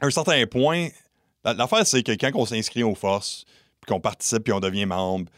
À 0.00 0.06
un 0.06 0.10
certain 0.10 0.44
point, 0.48 0.88
l'affaire, 1.44 1.86
c'est 1.86 2.02
que 2.02 2.10
quand 2.10 2.32
on 2.34 2.46
s'inscrit 2.46 2.82
aux 2.82 2.96
forces, 2.96 3.44
puis 3.80 3.94
qu'on 3.94 4.00
participe, 4.00 4.42
puis 4.42 4.52
on 4.52 4.58
devient 4.60 4.86
membre, 4.86 5.30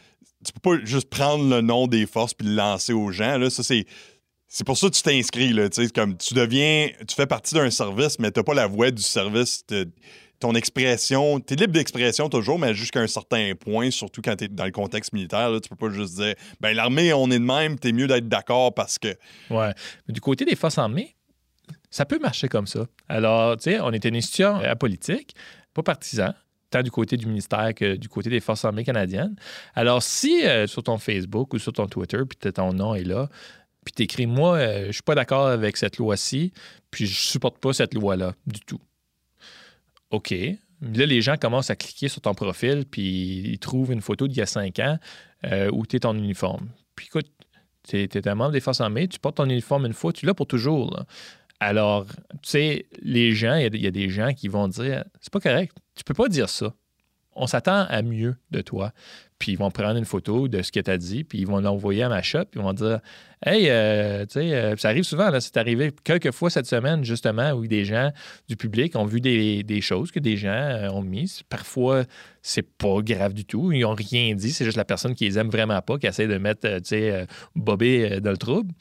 tu 0.47 0.53
peux 0.53 0.77
pas 0.77 0.85
juste 0.85 1.09
prendre 1.09 1.47
le 1.49 1.61
nom 1.61 1.87
des 1.87 2.05
forces 2.05 2.33
puis 2.33 2.47
le 2.47 2.55
lancer 2.55 2.93
aux 2.93 3.11
gens. 3.11 3.37
Là. 3.37 3.49
Ça, 3.49 3.63
c'est. 3.63 3.85
C'est 4.49 4.65
pour 4.65 4.77
ça 4.77 4.87
que 4.87 4.93
tu 4.93 5.01
t'inscris, 5.01 5.51
là, 5.51 5.67
comme 5.93 6.15
tu 6.15 6.33
deviens, 6.33 6.87
tu 7.05 7.13
fais 7.13 7.27
partie 7.27 7.53
d'un 7.53 7.69
service, 7.69 8.17
mais 8.17 8.31
tu 8.31 8.39
n'as 8.39 8.45
pas 8.45 8.53
la 8.53 8.65
voix 8.65 8.91
du 8.91 9.01
service. 9.01 9.65
ton 10.39 10.55
expression, 10.55 11.41
tu 11.41 11.53
es 11.53 11.57
libre 11.57 11.73
d'expression 11.73 12.29
toujours, 12.29 12.57
mais 12.57 12.73
jusqu'à 12.73 13.01
un 13.01 13.07
certain 13.07 13.55
point, 13.59 13.91
surtout 13.91 14.21
quand 14.21 14.37
tu 14.37 14.45
es 14.45 14.47
dans 14.47 14.63
le 14.63 14.71
contexte 14.71 15.11
militaire, 15.11 15.49
là, 15.49 15.59
tu 15.59 15.67
peux 15.67 15.75
pas 15.75 15.89
juste 15.89 16.15
dire 16.15 16.33
ben 16.61 16.73
l'armée, 16.73 17.11
on 17.11 17.29
est 17.29 17.39
de 17.39 17.43
même, 17.43 17.77
tu 17.77 17.89
es 17.89 17.91
mieux 17.91 18.07
d'être 18.07 18.29
d'accord 18.29 18.73
parce 18.73 18.97
que. 18.97 19.09
Ouais. 19.49 19.73
Mais 20.07 20.13
du 20.13 20.21
côté 20.21 20.45
des 20.45 20.55
forces 20.55 20.77
armées, 20.77 21.17
ça 21.89 22.05
peut 22.05 22.19
marcher 22.19 22.47
comme 22.47 22.67
ça. 22.67 22.87
Alors, 23.09 23.57
tu 23.57 23.63
sais, 23.63 23.81
on 23.81 23.91
était 23.91 24.07
une 24.07 24.15
institution 24.15 24.55
apolitique, 24.55 25.35
pas 25.73 25.83
partisan 25.83 26.33
tant 26.69 26.83
du 26.83 26.91
côté 26.91 27.17
du 27.17 27.25
ministère 27.25 27.73
que 27.73 27.95
du 27.95 28.09
côté 28.09 28.29
des 28.29 28.39
Forces 28.39 28.65
armées 28.65 28.83
canadiennes. 28.83 29.35
Alors, 29.73 30.03
si 30.03 30.45
euh, 30.45 30.67
sur 30.67 30.83
ton 30.83 30.97
Facebook 30.97 31.53
ou 31.53 31.59
sur 31.59 31.73
ton 31.73 31.87
Twitter, 31.87 32.19
puis 32.27 32.51
ton 32.51 32.73
nom 32.73 32.95
est 32.95 33.03
là, 33.03 33.29
puis 33.85 33.93
tu 33.93 34.03
écris 34.03 34.27
Moi, 34.27 34.59
je 34.59 34.63
euh, 34.63 34.85
je 34.87 34.91
suis 34.91 35.03
pas 35.03 35.15
d'accord 35.15 35.47
avec 35.47 35.77
cette 35.77 35.97
loi-ci, 35.97 36.51
puis 36.91 37.05
je 37.05 37.15
supporte 37.15 37.57
pas 37.59 37.73
cette 37.73 37.93
loi-là 37.93 38.33
du 38.45 38.59
tout. 38.59 38.81
OK. 40.11 40.31
Là, 40.81 41.05
les 41.05 41.21
gens 41.21 41.37
commencent 41.37 41.69
à 41.69 41.75
cliquer 41.75 42.07
sur 42.07 42.21
ton 42.21 42.33
profil, 42.33 42.85
puis 42.89 43.41
ils 43.45 43.59
trouvent 43.59 43.91
une 43.91 44.01
photo 44.01 44.27
d'il 44.27 44.37
y 44.37 44.41
a 44.41 44.45
cinq 44.45 44.79
ans 44.79 44.99
euh, 45.45 45.69
où 45.71 45.85
tu 45.85 45.95
es 45.95 46.05
en 46.05 46.15
uniforme. 46.17 46.69
Puis 46.95 47.07
écoute, 47.07 47.27
tu 47.87 47.97
es, 47.97 48.27
un 48.27 48.35
membre 48.35 48.51
des 48.51 48.59
Forces 48.59 48.81
armées, 48.81 49.07
tu 49.07 49.19
portes 49.19 49.37
ton 49.37 49.45
uniforme 49.45 49.85
une 49.85 49.93
fois, 49.93 50.13
tu 50.13 50.25
l'as 50.25 50.33
pour 50.33 50.47
toujours. 50.47 50.99
Alors, 51.59 52.05
tu 52.05 52.49
sais, 52.49 52.85
les 53.01 53.33
gens, 53.33 53.55
il 53.55 53.81
y, 53.81 53.87
a 53.87 53.91
des 53.91 54.09
gens 54.09 54.33
qui 54.33 54.47
vont 54.47 54.67
dire 54.67 55.03
c'est 55.21 55.33
pas 55.33 55.39
correct, 55.39 55.75
tu 55.95 56.03
peux 56.03 56.13
pas 56.13 56.27
dire 56.27 56.49
ça. 56.49 56.73
On 57.39 57.45
s'attend 57.45 57.85
à 57.87 58.01
mieux 58.01 58.35
de 58.49 58.61
toi. 58.61 58.93
Puis 59.37 59.51
ils 59.51 59.57
vont 59.57 59.69
prendre 59.69 59.97
une 59.97 60.05
photo 60.05 60.47
de 60.47 60.63
ce 60.63 60.71
que 60.71 60.79
tu 60.79 60.89
as 60.89 60.97
dit, 60.97 61.23
puis 61.23 61.37
ils 61.37 61.45
vont 61.45 61.59
l'envoyer 61.59 62.01
à 62.01 62.09
ma 62.09 62.23
shop, 62.23 62.45
puis 62.49 62.59
ils 62.59 62.63
vont 62.63 62.73
dire 62.73 62.99
Hey, 63.45 63.69
euh, 63.69 64.25
tu 64.25 64.39
sais, 64.39 64.55
euh, 64.55 64.75
ça 64.77 64.89
arrive 64.89 65.03
souvent, 65.03 65.29
c'est 65.39 65.57
arrivé 65.57 65.93
quelques 66.03 66.31
fois 66.31 66.49
cette 66.49 66.65
semaine, 66.65 67.03
justement, 67.03 67.51
où 67.51 67.67
des 67.67 67.85
gens 67.85 68.11
du 68.49 68.55
public 68.55 68.95
ont 68.95 69.05
vu 69.05 69.21
des, 69.21 69.81
choses 69.81 70.09
que 70.11 70.19
des 70.19 70.37
gens 70.37 70.49
euh, 70.49 70.89
ont 70.89 71.03
mises. 71.03 71.43
Parfois, 71.47 72.05
c'est 72.41 72.67
pas 72.67 72.99
grave 73.01 73.33
du 73.33 73.45
tout. 73.45 73.71
Ils 73.71 73.81
n'ont 73.81 73.93
rien 73.93 74.33
dit, 74.33 74.49
c'est 74.51 74.65
juste 74.65 74.77
la 74.77 74.85
personne 74.85 75.13
qui 75.13 75.25
les 75.25 75.37
aime 75.37 75.49
vraiment 75.49 75.81
pas, 75.83 75.99
qui 75.99 76.07
essaie 76.07 76.27
de 76.27 76.37
mettre, 76.39 76.67
tu 76.77 76.85
sais, 76.85 77.27
Bobé 77.55 78.19
dans 78.21 78.31
le 78.31 78.37
trouble. 78.37 78.73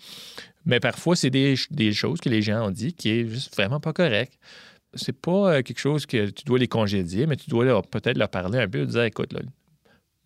Mais 0.67 0.81
parfois, 0.81 1.15
c'est 1.17 1.31
des, 1.31 1.57
choses 1.93 2.21
que 2.21 2.29
les 2.29 2.43
gens 2.43 2.67
ont 2.67 2.71
dit 2.71 2.93
qui 2.93 3.11
est 3.11 3.29
juste 3.29 3.55
vraiment 3.55 3.81
pas 3.81 3.93
correct. 3.93 4.35
C'est 4.95 5.19
pas 5.19 5.55
euh, 5.55 5.63
quelque 5.63 5.79
chose 5.79 6.07
que 6.07 6.31
tu 6.31 6.45
dois 6.45 6.59
les 6.59 6.69
congédier, 6.69 7.27
mais 7.27 7.37
tu 7.37 7.49
dois 7.49 7.83
peut-être 7.83 8.19
leur 8.19 8.29
parler 8.29 8.59
un 8.59 8.69
peu, 8.69 8.85
dire 8.85 9.05
écoute, 9.05 9.33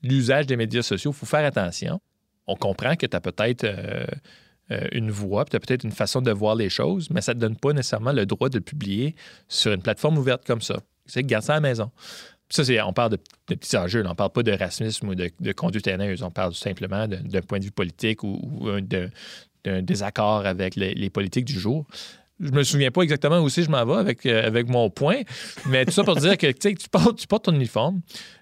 l'usage 0.03 0.47
des 0.47 0.57
médias 0.57 0.83
sociaux, 0.83 1.11
il 1.13 1.17
faut 1.17 1.27
faire 1.27 1.45
attention. 1.45 2.01
On 2.47 2.57
comprend 2.57 2.97
que 2.97 3.07
tu 3.07 3.17
as 3.17 3.21
peut-être 3.21 3.65
euh, 3.65 4.07
euh, 4.71 4.89
une 4.93 5.11
voix, 5.11 5.45
tu 5.45 5.57
as 5.57 5.61
peut-être 5.61 5.85
une 5.85 5.93
façon 5.93 6.23
de 6.23 6.31
voir 6.31 6.55
les 6.55 6.71
choses, 6.71 7.11
mais 7.11 7.21
ça 7.21 7.35
ne 7.35 7.39
te 7.39 7.41
donne 7.41 7.57
pas 7.57 7.73
nécessairement 7.73 8.13
le 8.13 8.25
droit 8.25 8.49
de 8.49 8.59
publier 8.61 9.15
sur 9.47 9.73
une 9.73 9.83
plateforme 9.83 10.17
ouverte 10.17 10.47
comme 10.47 10.63
ça. 10.63 10.81
C'est 11.05 11.23
garde 11.23 11.45
ça 11.45 11.55
à 11.55 11.57
la 11.57 11.61
maison. 11.61 11.91
Ça, 12.49 12.65
c'est, 12.65 12.81
on 12.81 12.93
parle 12.93 13.11
de, 13.11 13.19
petits 13.47 13.77
enjeux, 13.77 14.05
on 14.05 14.09
ne 14.09 14.15
parle 14.15 14.31
pas 14.33 14.43
de 14.43 14.53
racisme 14.53 15.09
ou 15.09 15.15
de, 15.15 15.53
conduite 15.53 15.87
haineuse, 15.87 16.23
on 16.23 16.31
parle 16.31 16.55
simplement 16.55 17.07
d'un 17.07 17.43
point 17.43 17.59
de 17.61 17.65
vue 17.65 17.71
politique 17.71 18.25
ou, 18.25 18.41
ou 18.43 18.69
d'un 19.65 19.83
désaccord 19.83 20.47
avec 20.47 20.77
les, 20.77 21.11
politiques 21.11 21.45
du 21.45 21.59
jour. 21.59 21.87
Je 22.39 22.51
me 22.53 22.63
souviens 22.63 22.91
pas 22.91 23.03
exactement 23.03 23.41
où 23.41 23.49
je 23.49 23.69
m'en 23.69 23.85
vais 23.85 23.95
avec, 23.95 24.25
euh, 24.25 24.47
avec 24.47 24.69
mon 24.69 24.89
point, 24.89 25.21
mais 25.67 25.85
tout 25.85 25.93
ça 25.93 26.05
pour 26.05 26.17
dire 26.17 26.39
que 26.39 26.47
tu 26.51 26.89
portes, 26.91 27.19
tu 27.19 27.27
portes 27.27 27.45
ton 27.45 27.55
uniforme, 27.55 28.01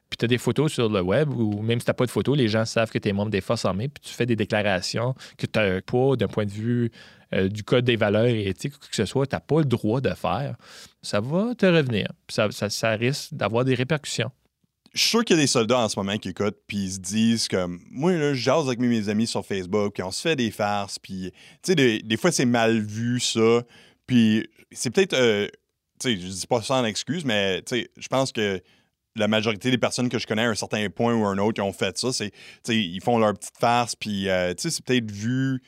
puis 0.09 0.17
tu 0.17 0.25
as 0.25 0.29
des 0.29 0.39
photos 0.39 0.73
sur 0.73 0.89
le 0.89 1.01
web, 1.01 1.31
ou 1.31 1.61
même 1.63 1.81
si 1.81 1.87
tu 1.87 1.91
n'as 1.91 1.95
pas 1.95 2.07
de 2.07 2.11
photos, 2.11 2.37
les 2.37 2.47
gens 2.47 2.65
savent 2.65 2.91
que 2.91 2.99
tu 2.99 3.09
es 3.09 3.13
membre 3.13 3.31
des 3.31 3.41
Forces 3.41 3.65
armées, 3.65 3.89
puis 3.89 4.01
tu 4.03 4.15
fais 4.15 4.25
des 4.25 4.37
déclarations 4.37 5.15
que 5.37 5.47
tu 5.47 5.59
n'as 5.59 5.81
pas, 5.81 6.17
d'un 6.17 6.29
point 6.29 6.47
de 6.47 6.51
vue 6.51 6.93
euh, 7.35 7.49
du 7.49 7.65
Code 7.65 7.85
des 7.85 7.97
valeurs 7.97 8.27
et 8.27 8.47
éthiques, 8.47 8.75
ou 8.77 8.89
que 8.89 8.95
ce 8.95 9.05
soit, 9.05 9.27
tu 9.27 9.35
n'as 9.35 9.41
pas 9.41 9.59
le 9.59 9.65
droit 9.65 10.01
de 10.01 10.11
faire. 10.11 10.55
Ça 11.03 11.21
va 11.21 11.55
te 11.57 11.67
revenir. 11.67 12.09
Ça, 12.29 12.49
ça, 12.53 12.71
ça 12.71 12.91
risque 12.93 13.35
d'avoir 13.35 13.65
des 13.65 13.75
répercussions 13.75 14.31
je 14.99 15.03
suis 15.03 15.11
sûr 15.11 15.25
qu'il 15.25 15.37
y 15.37 15.39
a 15.39 15.43
des 15.43 15.47
soldats 15.47 15.79
en 15.79 15.89
ce 15.89 15.99
moment 15.99 16.19
qui 16.19 16.31
écoutent, 16.31 16.59
puis 16.67 16.79
ils 16.79 16.93
se 16.93 16.99
disent 16.99 17.49
comme 17.49 17.81
moi, 17.89 18.13
là, 18.13 18.35
je 18.35 18.51
avec 18.51 18.81
mes 18.81 19.09
amis 19.09 19.29
sur 19.29 19.47
Facebook, 19.47 19.95
puis 19.95 20.03
on 20.03 20.11
se 20.11 20.21
fait 20.21 20.35
des 20.35 20.51
farces, 20.51 20.99
puis 20.99 21.33
tu 21.63 21.73
sais, 21.73 21.75
des, 22.03 22.17
fois, 22.17 22.33
c'est 22.33 22.47
mal 22.47 22.81
vu, 22.81 23.21
ça. 23.21 23.63
Puis 24.07 24.49
c'est 24.73 24.91
peut-être, 24.91 25.15
euh, 25.15 25.47
tu 26.01 26.15
sais, 26.15 26.21
je 26.21 26.27
dis 26.27 26.47
pas 26.49 26.63
ça 26.63 26.75
en 26.75 26.85
excuse, 26.85 27.25
mais 27.25 27.63
tu 27.63 27.77
sais, 27.77 27.91
je 27.97 28.09
pense 28.09 28.33
que 28.33 28.61
la 29.15 29.29
majorité 29.29 29.71
des 29.71 29.79
personnes 29.79 30.09
que 30.09 30.19
je 30.19 30.27
connais 30.27 30.45
à 30.45 30.49
un 30.49 30.55
certain 30.55 30.89
point 30.91 31.15
ou 31.15 31.25
un 31.25 31.39
autre 31.39 31.55
qui 31.55 31.61
ont 31.61 31.73
fait 31.73 31.97
ça, 31.97 32.09
c'est, 32.13 32.33
ils 32.69 33.01
font 33.01 33.19
leur 33.19 33.35
petite 33.35 33.59
farce, 33.59 33.95
puis 33.95 34.29
euh, 34.29 34.53
tu 34.55 34.63
sais, 34.63 34.71
c'est 34.71 34.85
peut-être 34.85 35.11
vu. 35.11 35.63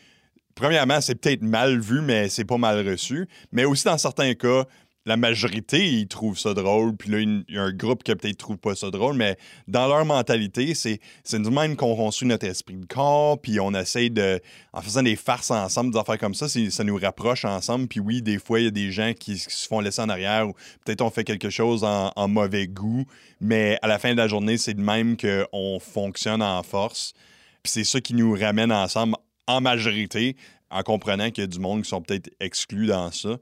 Premièrement, 0.56 1.00
c'est 1.00 1.14
peut-être 1.14 1.42
mal 1.42 1.78
vu, 1.78 2.00
mais 2.00 2.28
c'est 2.28 2.44
pas 2.44 2.58
mal 2.58 2.86
reçu. 2.86 3.28
Mais 3.52 3.64
aussi, 3.64 3.84
dans 3.84 3.96
certains 3.96 4.34
cas, 4.34 4.64
la 5.06 5.16
majorité, 5.16 5.86
ils 5.86 6.06
trouvent 6.06 6.38
ça 6.38 6.52
drôle. 6.52 6.94
Puis 6.96 7.10
là, 7.10 7.20
il 7.20 7.44
y 7.48 7.58
a 7.58 7.62
un 7.62 7.72
groupe 7.72 8.02
qui 8.02 8.14
peut-être 8.14 8.36
trouve 8.36 8.58
pas 8.58 8.74
ça 8.74 8.90
drôle, 8.90 9.16
mais 9.16 9.36
dans 9.66 9.88
leur 9.88 10.04
mentalité, 10.04 10.74
c'est, 10.74 11.00
c'est 11.24 11.38
nous 11.38 11.50
même 11.50 11.76
qu'on 11.76 11.96
construit 11.96 12.28
notre 12.28 12.46
esprit 12.46 12.76
de 12.76 12.86
corps, 12.86 13.40
puis 13.40 13.60
on 13.60 13.72
essaye 13.72 14.10
de, 14.10 14.40
en 14.72 14.82
faisant 14.82 15.02
des 15.02 15.16
farces 15.16 15.50
ensemble, 15.50 15.92
des 15.92 15.98
affaires 15.98 16.18
comme 16.18 16.34
ça, 16.34 16.48
ça 16.48 16.84
nous 16.84 16.96
rapproche 16.96 17.44
ensemble. 17.44 17.88
Puis 17.88 18.00
oui, 18.00 18.20
des 18.20 18.38
fois, 18.38 18.60
il 18.60 18.64
y 18.64 18.68
a 18.68 18.72
des 18.72 18.92
gens 18.92 19.12
qui, 19.18 19.38
se 19.38 19.66
font 19.66 19.80
laisser 19.80 20.02
en 20.02 20.08
arrière 20.08 20.48
ou 20.48 20.52
peut-être 20.84 21.00
on 21.00 21.10
fait 21.10 21.24
quelque 21.24 21.50
chose 21.50 21.82
en, 21.84 22.28
mauvais 22.28 22.68
goût, 22.68 23.06
mais 23.40 23.78
à 23.82 23.88
la 23.88 23.98
fin 23.98 24.12
de 24.12 24.16
la 24.16 24.28
journée, 24.28 24.58
c'est 24.58 24.74
de 24.74 24.80
même 24.80 25.16
qu'on 25.16 25.78
fonctionne 25.80 26.42
en 26.42 26.62
force. 26.62 27.14
Puis 27.62 27.72
c'est 27.72 27.84
ça 27.84 28.00
qui 28.00 28.14
nous 28.14 28.32
ramène 28.32 28.70
ensemble 28.70 29.16
en 29.46 29.60
majorité, 29.60 30.36
en 30.70 30.82
comprenant 30.82 31.30
qu'il 31.30 31.42
y 31.42 31.44
a 31.44 31.48
du 31.48 31.58
monde 31.58 31.82
qui 31.82 31.88
sont 31.88 32.02
peut-être 32.02 32.30
exclus 32.38 32.86
dans 32.86 33.10
ça. 33.10 33.38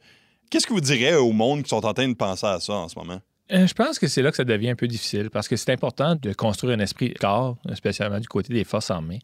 Qu'est-ce 0.51 0.67
que 0.67 0.73
vous 0.73 0.81
direz 0.81 1.15
au 1.15 1.33
monde 1.33 1.63
qui 1.63 1.69
sont 1.69 1.85
en 1.85 1.93
train 1.93 2.09
de 2.09 2.15
penser 2.15 2.47
à 2.47 2.61
ça 2.61 2.73
en 2.73 2.89
ce 2.89 2.99
moment? 2.99 3.21
Euh, 3.51 3.67
je 3.67 3.75
pense 3.75 3.99
que 3.99 4.09
c'est 4.09 4.23
là 4.23 4.31
que 4.31 4.37
ça 4.37 4.45
devient 4.45 4.71
un 4.71 4.77
peu 4.77 4.87
difficile 4.89 5.31
parce 5.31 5.49
que 5.49 5.57
c'est 5.57 5.73
important 5.73 6.15
de 6.15 6.33
construire 6.33 6.77
un 6.77 6.81
esprit 6.81 7.15
corps, 7.15 7.57
spécialement 7.75 8.21
du 8.21 8.29
côté 8.29 8.53
des 8.53 8.65
forces 8.65 8.91
armées. 8.91 9.21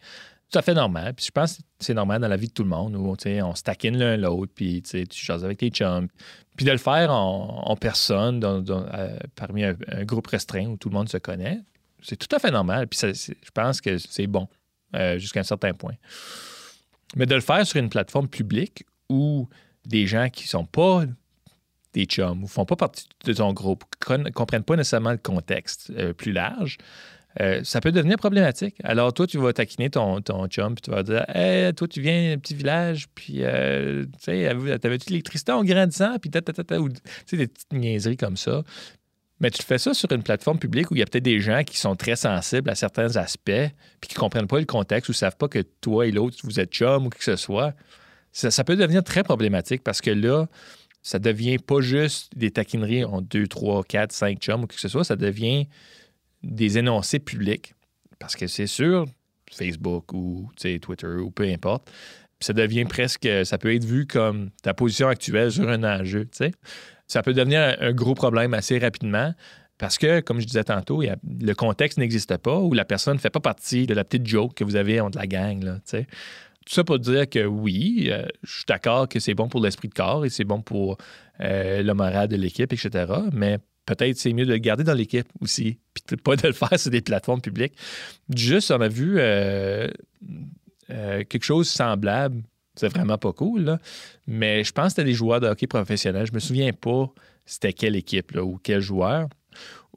Tout 0.50 0.58
à 0.58 0.62
fait 0.62 0.74
normal. 0.74 1.14
Puis 1.14 1.26
je 1.26 1.30
pense 1.30 1.56
que 1.56 1.62
c'est 1.80 1.94
normal 1.94 2.20
dans 2.20 2.28
la 2.28 2.36
vie 2.36 2.48
de 2.48 2.52
tout 2.52 2.62
le 2.62 2.68
monde 2.68 2.94
où 2.96 3.16
on 3.26 3.54
se 3.54 3.62
taquine 3.62 3.96
l'un 3.96 4.16
l'autre, 4.16 4.52
puis 4.54 4.82
tu 4.82 5.06
jases 5.10 5.44
avec 5.44 5.58
tes 5.58 5.70
chums. 5.70 6.08
Puis 6.56 6.64
de 6.64 6.70
le 6.70 6.78
faire 6.78 7.10
en, 7.10 7.76
personne, 7.76 8.42
euh, 8.44 9.18
parmi 9.34 9.64
un, 9.64 9.74
groupe 10.04 10.26
restreint 10.28 10.66
où 10.66 10.76
tout 10.76 10.88
le 10.88 10.94
monde 10.94 11.08
se 11.08 11.18
connaît, 11.18 11.60
c'est 12.02 12.16
tout 12.16 12.34
à 12.34 12.38
fait 12.38 12.50
normal. 12.50 12.86
Puis 12.86 13.00
je 13.02 13.50
pense 13.52 13.80
que 13.80 13.98
c'est 13.98 14.26
bon 14.26 14.48
euh, 14.94 15.18
jusqu'à 15.18 15.40
un 15.40 15.44
certain 15.44 15.72
point. 15.72 15.94
Mais 17.16 17.26
de 17.26 17.34
le 17.34 17.40
faire 17.40 17.66
sur 17.66 17.80
une 17.80 17.88
plateforme 17.88 18.28
publique 18.28 18.84
où 19.08 19.48
des 19.86 20.06
gens 20.06 20.28
qui 20.30 20.44
ne 20.44 20.48
sont 20.48 20.64
pas 20.64 21.04
des 21.92 22.04
chums 22.04 22.42
ou 22.42 22.46
font 22.46 22.64
pas 22.64 22.76
partie 22.76 23.06
de 23.24 23.32
ton 23.32 23.52
groupe, 23.52 23.84
ne 24.10 24.30
comprennent 24.30 24.64
pas 24.64 24.76
nécessairement 24.76 25.12
le 25.12 25.18
contexte 25.18 25.92
euh, 25.96 26.12
plus 26.12 26.32
large, 26.32 26.78
euh, 27.40 27.60
ça 27.64 27.80
peut 27.80 27.90
devenir 27.90 28.16
problématique. 28.16 28.76
Alors, 28.84 29.12
toi, 29.12 29.26
tu 29.26 29.38
vas 29.38 29.52
taquiner 29.52 29.90
ton, 29.90 30.20
ton 30.20 30.46
chum, 30.46 30.74
puis 30.74 30.82
tu 30.82 30.90
vas 30.90 31.02
dire 31.02 31.24
Hey, 31.28 31.72
toi, 31.74 31.88
tu 31.88 32.00
viens 32.00 32.30
d'un 32.30 32.38
petit 32.38 32.54
village, 32.54 33.08
puis, 33.14 33.38
euh, 33.40 34.04
tu 34.04 34.24
sais, 34.24 34.78
t'avais-tu 34.80 35.10
l'électricité 35.10 35.50
en 35.52 35.64
grandissant, 35.64 36.16
puis 36.18 36.30
ta, 36.30 36.40
ou, 36.80 36.88
tu 36.88 36.96
sais, 37.26 37.36
des 37.36 37.48
petites 37.48 37.72
niaiseries 37.72 38.16
comme 38.16 38.36
ça. 38.36 38.62
Mais 39.40 39.50
tu 39.50 39.62
fais 39.62 39.78
ça 39.78 39.94
sur 39.94 40.10
une 40.12 40.22
plateforme 40.22 40.60
publique 40.60 40.92
où 40.92 40.94
il 40.94 41.00
y 41.00 41.02
a 41.02 41.06
peut-être 41.06 41.24
des 41.24 41.40
gens 41.40 41.64
qui 41.64 41.76
sont 41.76 41.96
très 41.96 42.14
sensibles 42.14 42.70
à 42.70 42.76
certains 42.76 43.16
aspects, 43.16 43.50
puis 44.00 44.08
qui 44.08 44.14
ne 44.14 44.20
comprennent 44.20 44.46
pas 44.46 44.60
le 44.60 44.64
contexte 44.64 45.08
ou 45.08 45.12
savent 45.12 45.36
pas 45.36 45.48
que 45.48 45.58
toi 45.80 46.06
et 46.06 46.12
l'autre, 46.12 46.36
vous 46.44 46.60
êtes 46.60 46.72
chum 46.72 47.06
ou 47.06 47.10
que 47.10 47.22
ce 47.22 47.34
soit 47.34 47.74
ça, 48.34 48.64
peut 48.64 48.76
devenir 48.76 49.04
très 49.04 49.22
problématique 49.22 49.82
parce 49.82 50.00
que 50.00 50.10
là, 50.10 50.46
ça 51.02 51.18
devient 51.18 51.58
pas 51.58 51.80
juste 51.80 52.36
des 52.36 52.50
taquineries 52.50 53.04
en 53.04 53.20
2, 53.20 53.46
3, 53.46 53.84
4, 53.84 54.12
5 54.12 54.38
chums 54.38 54.64
ou 54.64 54.66
que 54.66 54.78
ce 54.78 54.88
soit, 54.88 55.04
ça 55.04 55.16
devient 55.16 55.68
des 56.42 56.78
énoncés 56.78 57.20
publics. 57.20 57.74
Parce 58.18 58.36
que 58.36 58.46
c'est 58.46 58.66
sûr, 58.66 59.06
Facebook 59.50 60.12
ou 60.12 60.50
Twitter 60.56 61.06
ou 61.06 61.30
peu 61.30 61.44
importe, 61.44 61.90
ça 62.40 62.52
devient 62.52 62.84
presque, 62.84 63.28
ça 63.44 63.56
peut 63.58 63.74
être 63.74 63.84
vu 63.84 64.06
comme 64.06 64.50
ta 64.62 64.74
position 64.74 65.08
actuelle 65.08 65.52
sur 65.52 65.68
un 65.68 65.84
enjeu. 65.84 66.28
Ça 67.06 67.22
peut 67.22 67.34
devenir 67.34 67.76
un 67.80 67.92
gros 67.92 68.14
problème 68.14 68.52
assez 68.52 68.78
rapidement. 68.78 69.32
Parce 69.78 69.98
que, 69.98 70.20
comme 70.20 70.40
je 70.40 70.46
disais 70.46 70.64
tantôt, 70.64 71.02
le 71.02 71.52
contexte 71.54 71.98
n'existe 71.98 72.36
pas 72.38 72.58
ou 72.58 72.74
la 72.74 72.84
personne 72.84 73.14
ne 73.14 73.20
fait 73.20 73.30
pas 73.30 73.40
partie 73.40 73.86
de 73.86 73.94
la 73.94 74.04
petite 74.04 74.26
joke 74.26 74.54
que 74.54 74.64
vous 74.64 74.76
avez 74.76 75.00
entre 75.00 75.18
la 75.18 75.26
gang. 75.26 75.62
Là, 75.62 75.78
Tout 76.66 76.74
ça 76.74 76.84
pour 76.84 76.98
dire 76.98 77.28
que 77.28 77.44
oui, 77.44 78.08
euh, 78.10 78.26
je 78.42 78.56
suis 78.56 78.64
d'accord 78.66 79.06
que 79.08 79.20
c'est 79.20 79.34
bon 79.34 79.48
pour 79.48 79.60
l'esprit 79.60 79.88
de 79.88 79.94
corps 79.94 80.24
et 80.24 80.30
c'est 80.30 80.44
bon 80.44 80.62
pour 80.62 80.96
euh, 81.40 81.82
le 81.82 81.94
moral 81.94 82.28
de 82.28 82.36
l'équipe, 82.36 82.72
etc. 82.72 83.12
Mais 83.32 83.58
peut-être 83.84 84.16
c'est 84.16 84.32
mieux 84.32 84.46
de 84.46 84.52
le 84.52 84.58
garder 84.58 84.82
dans 84.82 84.94
l'équipe 84.94 85.28
aussi, 85.42 85.78
puis 85.92 86.16
pas 86.16 86.36
de 86.36 86.46
le 86.46 86.54
faire 86.54 86.78
sur 86.78 86.90
des 86.90 87.02
plateformes 87.02 87.42
publiques. 87.42 87.74
Juste, 88.34 88.70
on 88.70 88.80
a 88.80 88.88
vu 88.88 89.16
euh, 89.18 89.88
quelque 90.88 91.44
chose 91.44 91.68
semblable. 91.68 92.42
C'est 92.76 92.88
vraiment 92.88 93.18
pas 93.18 93.32
cool, 93.32 93.78
mais 94.26 94.64
je 94.64 94.72
pense 94.72 94.86
que 94.86 94.90
c'était 94.90 95.04
des 95.04 95.12
joueurs 95.12 95.40
de 95.40 95.46
hockey 95.46 95.66
professionnels. 95.66 96.26
Je 96.26 96.32
me 96.32 96.40
souviens 96.40 96.72
pas 96.72 97.12
c'était 97.46 97.74
quelle 97.74 97.94
équipe 97.94 98.34
ou 98.36 98.58
quel 98.60 98.80
joueur 98.80 99.28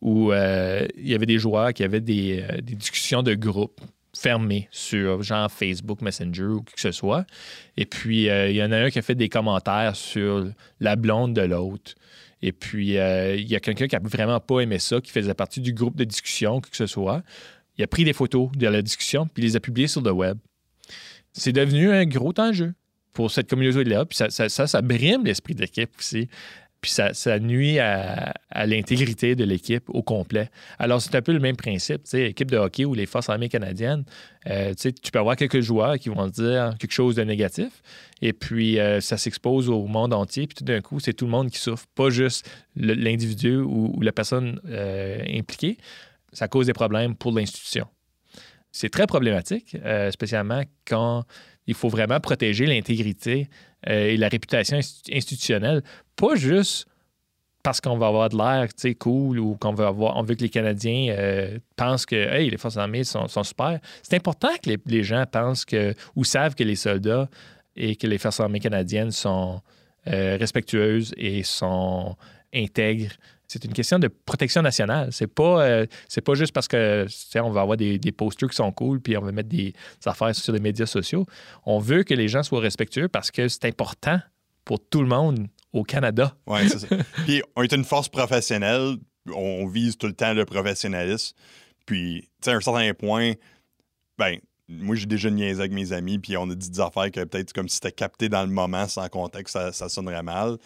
où 0.02 0.32
il 0.32 1.08
y 1.08 1.16
avait 1.16 1.26
des 1.26 1.40
joueurs 1.40 1.74
qui 1.74 1.84
avaient 1.84 2.02
des, 2.02 2.46
discussions 2.62 3.24
de 3.24 3.34
groupe 3.34 3.82
fermées 4.18 4.68
sur 4.72 5.22
genre 5.24 5.52
Facebook 5.52 6.02
Messenger 6.02 6.44
ou 6.44 6.62
quoi 6.62 6.74
que 6.74 6.82
ce 6.82 6.92
soit. 6.92 7.26
Et 7.76 7.86
puis, 7.86 8.30
euh, 8.30 8.50
il 8.50 8.56
y 8.56 8.64
en 8.64 8.72
a 8.72 8.78
un 8.78 8.90
qui 8.90 9.00
a 9.00 9.02
fait 9.02 9.16
des 9.16 9.30
commentaires 9.30 9.96
sur 9.96 10.48
la 10.80 10.96
blonde 10.96 11.34
de 11.34 11.42
l'autre. 11.42 11.94
Et 12.42 12.52
puis, 12.52 12.90
il 12.90 13.48
y 13.50 13.56
a 13.56 13.60
quelqu'un 13.60 13.88
qui 13.88 13.96
a 13.96 14.00
vraiment 14.00 14.40
pas 14.40 14.60
aimé 14.60 14.78
ça, 14.78 15.02
qui 15.02 15.12
faisait 15.12 15.34
partie 15.34 15.60
du 15.60 15.74
groupe 15.74 15.96
de 15.96 16.04
discussion, 16.04 16.62
quoi 16.62 16.70
que 16.70 16.78
ce 16.78 16.86
soit. 16.86 17.24
Il 17.78 17.84
a 17.84 17.88
pris 17.88 18.04
des 18.04 18.14
photos 18.14 18.52
de 18.56 18.68
la 18.68 18.82
discussion, 18.82 19.28
puis 19.28 19.44
les 19.44 19.56
a 19.56 19.60
publiées 19.60 19.88
sur 19.88 20.02
le 20.02 20.12
web. 20.12 20.38
C'est 21.34 21.52
devenu 21.52 21.92
un 21.92 22.06
gros 22.06 22.34
enjeu 22.38 22.74
pour 23.14 23.32
cette 23.32 23.50
communauté-là. 23.50 24.06
Puis 24.06 24.16
ça, 24.16 24.30
ça, 24.30 24.50
ça, 24.50 24.68
ça 24.68 24.82
brime 24.82 25.26
l'esprit 25.26 25.56
d'équipe 25.56 25.90
aussi. 25.98 26.28
Puis 26.82 26.92
ça, 26.92 27.40
nuit 27.40 27.80
à, 27.80 28.34
l'intégrité 28.66 29.36
de 29.36 29.44
l'équipe 29.44 29.90
au 29.90 30.04
complet. 30.04 30.50
Alors, 30.78 31.02
c'est 31.02 31.16
un 31.16 31.22
peu 31.22 31.32
le 31.32 31.40
même 31.40 31.56
principe. 31.56 32.04
Tu 32.04 32.12
sais, 32.12 32.30
équipe 32.30 32.52
de 32.52 32.58
hockey 32.58 32.86
ou 32.86 32.94
les 32.94 33.06
Forces 33.06 33.30
armées 33.30 33.50
canadiennes, 33.50 34.04
euh, 34.50 34.74
tu 34.76 35.12
peux 35.12 35.20
avoir 35.20 35.36
quelques 35.36 35.62
joueurs 35.62 35.98
qui 35.98 36.10
vont 36.10 36.28
dire 36.28 36.76
quelque 36.80 36.92
chose 36.92 37.16
de 37.16 37.24
négatif, 37.24 37.82
et 38.22 38.34
puis 38.34 38.80
euh, 38.80 39.02
ça 39.02 39.18
s'expose 39.18 39.70
au 39.70 39.86
monde 39.88 40.14
entier, 40.14 40.48
puis 40.48 40.56
tout 40.56 40.64
d'un 40.64 40.82
coup, 40.82 41.00
c'est 41.00 41.14
tout 41.14 41.26
le 41.26 41.32
monde 41.32 41.50
qui 41.50 41.58
souffre, 41.58 41.86
pas 41.96 42.10
juste 42.10 42.50
l'individu 42.76 43.58
ou, 43.58 44.00
la 44.02 44.12
personne 44.12 44.62
euh, 44.70 45.22
impliquée. 45.34 45.78
Ça 46.32 46.48
cause 46.48 46.68
des 46.68 46.74
problèmes 46.74 47.16
pour 47.16 47.32
l'institution. 47.32 47.88
C'est 48.78 48.90
très 48.90 49.08
problématique, 49.08 49.76
spécialement 50.12 50.62
quand 50.88 51.26
il 51.68 51.74
faut 51.74 51.90
vraiment 51.90 52.20
protéger 52.20 52.66
l'intégrité 52.66 53.50
euh, 53.88 54.08
et 54.08 54.18
la 54.18 54.30
réputation 54.30 54.78
institutionnelle, 54.78 55.84
pas 56.16 56.36
juste 56.36 56.88
parce 57.62 57.82
qu'on 57.82 57.98
va 57.98 58.08
avoir 58.08 58.30
de 58.30 58.38
l'air 58.38 58.70
cool 58.98 59.40
ou 59.40 59.56
qu'on 59.56 59.74
veut 59.74 59.86
avoir, 59.86 60.16
on 60.16 60.24
veut 60.24 60.36
que 60.36 60.42
les 60.42 60.50
Canadiens 60.50 61.14
euh, 61.18 61.60
pensent 61.76 62.06
que 62.06 62.16
les 62.16 62.58
forces 62.58 62.78
armées 62.78 63.04
sont, 63.04 63.28
super. 63.44 63.80
C'est 64.02 64.16
important 64.16 64.50
que 64.64 64.72
les, 64.86 65.04
gens 65.04 65.26
pensent 65.30 65.66
que 65.66 65.94
ou 66.16 66.24
savent 66.24 66.56
que 66.56 66.64
les 66.64 66.78
soldats 66.78 67.30
et 67.76 67.98
que 67.98 68.08
les 68.08 68.18
forces 68.18 68.40
armées 68.40 68.62
canadiennes 68.62 69.12
sont 69.12 69.62
euh, 70.08 70.38
respectueuses 70.40 71.14
et 71.18 71.44
sont 71.44 72.16
intègres 72.56 73.12
c'est 73.48 73.64
une 73.64 73.74
question 73.74 73.98
de 73.98 74.08
protection 74.08 74.62
nationale. 74.62 75.10
C'est 75.12 75.28
pas, 75.28 75.64
euh, 75.64 75.86
c'est 76.10 76.22
pas 76.22 76.34
juste 76.34 76.52
parce 76.52 76.68
que 76.68 77.08
on 77.36 77.50
va 77.50 77.62
avoir 77.62 77.78
des, 77.78 78.00
posters 78.12 78.50
qui 78.50 78.56
sont 78.56 78.72
cool 78.72 79.00
puis 79.00 79.18
on 79.18 79.22
va 79.22 79.32
mettre 79.32 79.50
des 79.50 79.74
affaires 80.06 80.36
sur 80.36 80.54
les 80.54 80.60
médias 80.60 80.86
sociaux. 80.86 81.26
On 81.66 81.80
veut 81.80 82.04
que 82.04 82.14
les 82.14 82.28
gens 82.28 82.44
soient 82.44 82.60
respectueux 82.60 83.08
parce 83.08 83.32
que 83.32 83.48
c'est 83.48 83.66
important 83.66 84.20
pour 84.66 84.80
tout 84.86 85.02
le 85.02 85.08
monde 85.08 85.48
au 85.72 85.84
Canada. 85.84 86.36
Oui, 86.46 86.68
c'est 86.70 86.80
ça. 86.80 86.88
puis 87.26 87.42
on 87.56 87.64
est 87.64 87.72
une 87.72 87.86
force 87.86 88.10
professionnelle. 88.10 88.98
On 89.34 89.68
vise 89.68 89.98
tout 89.98 90.08
le 90.08 90.14
temps 90.14 90.34
le 90.34 90.46
professionnalisme. 90.46 91.36
Puis, 91.86 92.22
tu 92.22 92.28
sais, 92.46 92.52
à 92.52 92.56
un 92.56 92.62
certain 92.62 92.94
point, 92.94 93.34
ben, 94.18 94.38
moi, 94.68 94.96
j'ai 94.96 95.06
déjà 95.06 95.30
niaisé 95.30 95.62
avec 95.62 95.72
mes 95.72 95.94
amis, 95.94 96.20
puis 96.20 96.36
on 96.36 96.50
a 96.50 96.56
dit 96.56 96.70
des 96.70 96.80
affaires 96.80 97.10
que 97.12 97.24
peut-être 97.24 97.54
comme 97.54 97.70
si 97.70 97.76
c'était 97.76 97.94
capté 97.94 98.28
dans 98.28 98.44
le 98.44 98.50
moment, 98.50 98.88
sans 98.88 99.08
contexte, 99.08 99.54
ça, 99.54 99.72
ça 99.72 99.88
sonnerait 99.88 100.24
mal. 100.24 100.58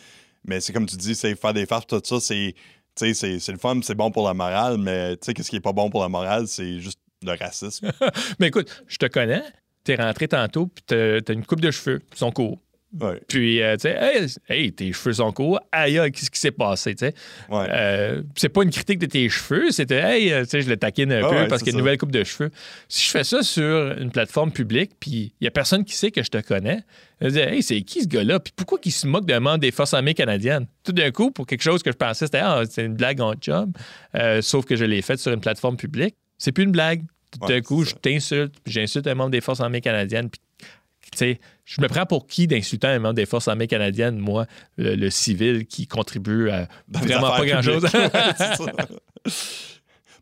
Mais 0.45 0.59
c'est 0.59 0.73
comme 0.73 0.85
tu 0.85 0.95
dis, 0.95 1.15
c'est 1.15 1.35
faire 1.35 1.53
des 1.53 1.65
farces, 1.65 1.87
tout 1.87 2.01
ça, 2.03 2.19
c'est. 2.19 2.55
C'est 2.93 3.47
le 3.47 3.57
fun, 3.57 3.79
c'est 3.81 3.95
bon 3.95 4.11
pour 4.11 4.27
la 4.27 4.33
morale, 4.33 4.77
mais 4.77 5.15
tu 5.15 5.25
sais, 5.25 5.33
qu'est-ce 5.33 5.49
qui 5.49 5.55
est 5.55 5.61
pas 5.61 5.71
bon 5.71 5.89
pour 5.89 6.01
la 6.01 6.09
morale, 6.09 6.45
c'est 6.45 6.81
juste 6.81 6.99
le 7.23 7.31
racisme. 7.39 7.89
mais 8.39 8.47
écoute, 8.47 8.83
je 8.85 8.97
te 8.97 9.05
connais, 9.05 9.43
t'es 9.85 9.95
rentré 9.95 10.27
tantôt, 10.27 10.67
puis 10.67 10.83
t'as 10.85 11.33
une 11.33 11.45
coupe 11.45 11.61
de 11.61 11.71
cheveux, 11.71 12.01
ils 12.11 12.17
sont 12.17 12.31
courts. 12.31 12.59
Puis, 13.27 13.61
euh, 13.61 13.77
tu 13.77 13.89
sais, 13.89 14.29
hey, 14.49 14.73
tes 14.73 14.91
cheveux 14.91 15.13
sont 15.13 15.31
courts. 15.31 15.61
Aïe, 15.71 15.99
qu'est-ce 16.11 16.29
qui 16.29 16.39
s'est 16.39 16.51
passé, 16.51 16.93
tu 16.93 17.05
sais? 17.05 17.13
Euh, 17.49 18.21
c'est 18.35 18.49
pas 18.49 18.63
une 18.63 18.69
critique 18.69 18.99
de 18.99 19.05
tes 19.05 19.29
cheveux, 19.29 19.71
c'était, 19.71 19.99
hey, 19.99 20.31
euh, 20.31 20.43
tu 20.43 20.49
sais, 20.49 20.61
je 20.61 20.69
le 20.69 20.75
taquine 20.75 21.11
un 21.13 21.21
peu 21.21 21.47
parce 21.47 21.63
qu'il 21.63 21.71
y 21.71 21.75
a 21.75 21.77
une 21.77 21.83
nouvelle 21.83 21.97
coupe 21.97 22.11
de 22.11 22.23
cheveux. 22.23 22.51
Si 22.89 23.05
je 23.05 23.11
fais 23.11 23.23
ça 23.23 23.43
sur 23.43 23.97
une 23.97 24.11
plateforme 24.11 24.51
publique, 24.51 24.91
puis 24.99 25.33
il 25.39 25.45
y 25.45 25.47
a 25.47 25.51
personne 25.51 25.85
qui 25.85 25.95
sait 25.95 26.11
que 26.11 26.21
je 26.21 26.29
te 26.29 26.39
connais, 26.39 26.81
je 27.21 27.29
dis, 27.29 27.39
hey, 27.39 27.63
c'est 27.63 27.81
qui 27.81 28.01
ce 28.01 28.07
gars-là? 28.07 28.39
Puis 28.41 28.51
pourquoi 28.55 28.79
il 28.83 28.91
se 28.91 29.07
moque 29.07 29.25
d'un 29.25 29.39
membre 29.39 29.59
des 29.59 29.71
Forces 29.71 29.93
armées 29.93 30.13
canadiennes? 30.13 30.67
Tout 30.83 30.91
d'un 30.91 31.11
coup, 31.11 31.31
pour 31.31 31.47
quelque 31.47 31.63
chose 31.63 31.83
que 31.83 31.91
je 31.91 31.97
pensais, 31.97 32.25
c'était, 32.25 32.41
ah, 32.41 32.63
c'est 32.69 32.83
une 32.83 32.95
blague 32.95 33.21
en 33.21 33.35
job, 33.39 33.71
sauf 34.41 34.65
que 34.65 34.75
je 34.75 34.83
l'ai 34.83 35.01
faite 35.01 35.19
sur 35.19 35.31
une 35.31 35.41
plateforme 35.41 35.77
publique. 35.77 36.15
C'est 36.37 36.51
plus 36.51 36.65
une 36.65 36.71
blague. 36.71 37.03
Tout 37.31 37.47
d'un 37.47 37.61
coup, 37.61 37.85
je 37.85 37.95
t'insulte, 37.95 38.55
j'insulte 38.65 39.07
un 39.07 39.15
membre 39.15 39.29
des 39.29 39.39
Forces 39.39 39.61
armées 39.61 39.79
canadiennes, 39.79 40.29
puis 40.29 40.41
je 41.19 41.81
me 41.81 41.87
prends 41.87 42.05
pour 42.05 42.27
qui 42.27 42.47
d'insultant 42.47 42.89
un 42.89 42.99
membre 42.99 43.15
des 43.15 43.25
Forces 43.25 43.47
armées 43.47 43.67
canadiennes, 43.67 44.17
moi, 44.17 44.45
le, 44.77 45.09
civil 45.09 45.65
qui 45.65 45.87
contribue 45.87 46.49
à 46.49 46.67
vraiment 46.89 47.31
pas 47.31 47.45
grand-chose? 47.45 47.85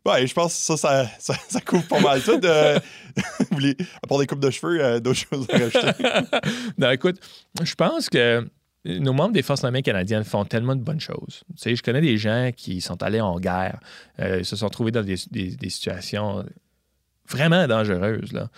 ouais, 0.04 0.26
je 0.26 0.34
pense 0.34 0.54
que 0.54 0.76
ça, 0.76 1.06
ça, 1.18 1.34
ça, 1.48 1.60
couvre 1.60 1.86
pas 1.86 2.00
mal 2.00 2.22
tout. 2.22 2.36
De... 2.40 2.78
à 4.02 4.06
part 4.08 4.18
des 4.18 4.26
coupes 4.26 4.40
de 4.40 4.50
cheveux, 4.50 4.82
euh, 4.82 5.00
d'autres 5.00 5.26
choses 5.30 5.46
à 5.50 5.58
rajouter. 5.58 6.04
non, 6.78 6.90
écoute, 6.90 7.18
je 7.62 7.74
pense 7.74 8.08
que 8.08 8.48
nos 8.84 9.12
membres 9.12 9.32
des 9.32 9.42
Forces 9.42 9.64
armées 9.64 9.82
canadiennes 9.82 10.24
font 10.24 10.44
tellement 10.44 10.76
de 10.76 10.82
bonnes 10.82 11.00
choses. 11.00 11.42
Tu 11.50 11.56
sais, 11.56 11.76
je 11.76 11.82
connais 11.82 12.00
des 12.00 12.16
gens 12.16 12.50
qui 12.56 12.80
sont 12.80 13.02
allés 13.02 13.20
en 13.20 13.38
guerre, 13.38 13.80
euh, 14.20 14.42
se 14.42 14.56
sont 14.56 14.68
trouvés 14.68 14.92
dans 14.92 15.02
des, 15.02 15.16
des 15.30 15.70
situations 15.70 16.44
vraiment 17.30 17.66
dangereuse. 17.66 18.32
Là. 18.32 18.48